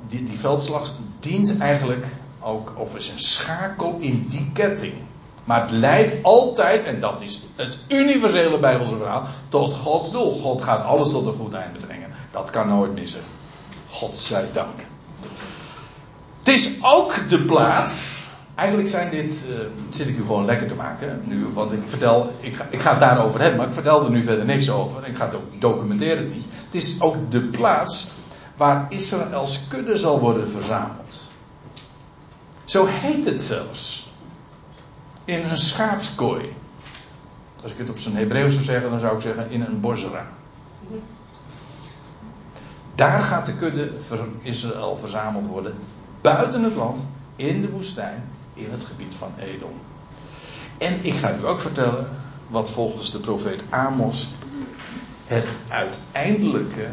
[0.06, 0.94] die, die veldslag,
[1.24, 2.06] dient eigenlijk
[2.40, 4.94] ook, of is een schakel in die ketting.
[5.44, 10.32] Maar het leidt altijd, en dat is het universele Bijbelse verhaal, tot Gods doel.
[10.32, 12.10] God gaat alles tot een goed einde brengen.
[12.30, 13.20] Dat kan nooit missen.
[13.88, 14.80] God zij dank.
[16.38, 18.22] Het is ook de plaats.
[18.54, 19.56] Eigenlijk zijn dit, uh,
[19.88, 21.20] zit ik u gewoon lekker te maken.
[21.24, 24.10] Nu, want ik vertel, ik ga, ik ga het daarover hebben, maar ik vertel er
[24.10, 25.06] nu verder niks over.
[25.06, 26.44] Ik ga het ook documenteren niet.
[26.64, 28.06] Het is ook de plaats
[28.56, 31.32] waar Israëls kudde zal worden verzameld.
[32.64, 34.12] Zo heet het zelfs.
[35.24, 36.56] In een schaapskooi.
[37.62, 40.28] Als ik het op zijn Hebreeuws zou zeggen, dan zou ik zeggen in een bosra.
[42.94, 45.74] Daar gaat de kudde van Israël verzameld worden.
[46.20, 47.02] Buiten het land,
[47.36, 48.24] in de woestijn,
[48.54, 49.80] in het gebied van Edom.
[50.78, 52.08] En ik ga u ook vertellen
[52.48, 54.30] wat volgens de profeet Amos
[55.26, 56.88] het uiteindelijke,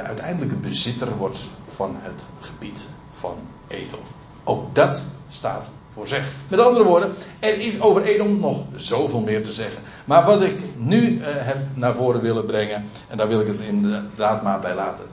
[0.00, 2.82] de uiteindelijke bezitter wordt van het gebied
[3.12, 3.34] van
[3.68, 4.00] Edom.
[4.44, 6.32] Ook dat staat voor zeg.
[6.48, 9.82] Met andere woorden, er is over Edom nog zoveel meer te zeggen.
[10.04, 13.60] Maar wat ik nu uh, heb naar voren willen brengen, en daar wil ik het
[13.60, 15.04] inderdaad maar bij laten,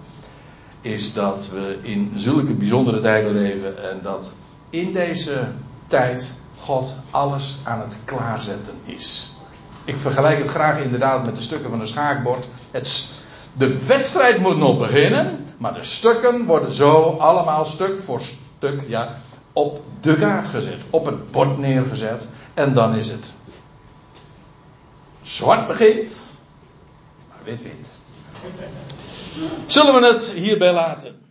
[0.81, 4.33] is dat we in zulke bijzondere tijden leven en dat
[4.69, 5.47] in deze
[5.87, 9.31] tijd God alles aan het klaarzetten is.
[9.85, 12.47] Ik vergelijk het graag inderdaad met de stukken van een schaakbord.
[12.71, 13.07] Het,
[13.57, 19.15] de wedstrijd moet nog beginnen, maar de stukken worden zo allemaal stuk voor stuk ja,
[19.53, 22.27] op de kaart gezet, op het bord neergezet.
[22.53, 23.35] En dan is het
[25.21, 26.11] zwart begint,
[27.29, 27.89] maar wit wint.
[29.65, 31.26] Zullen we het hierbij laten?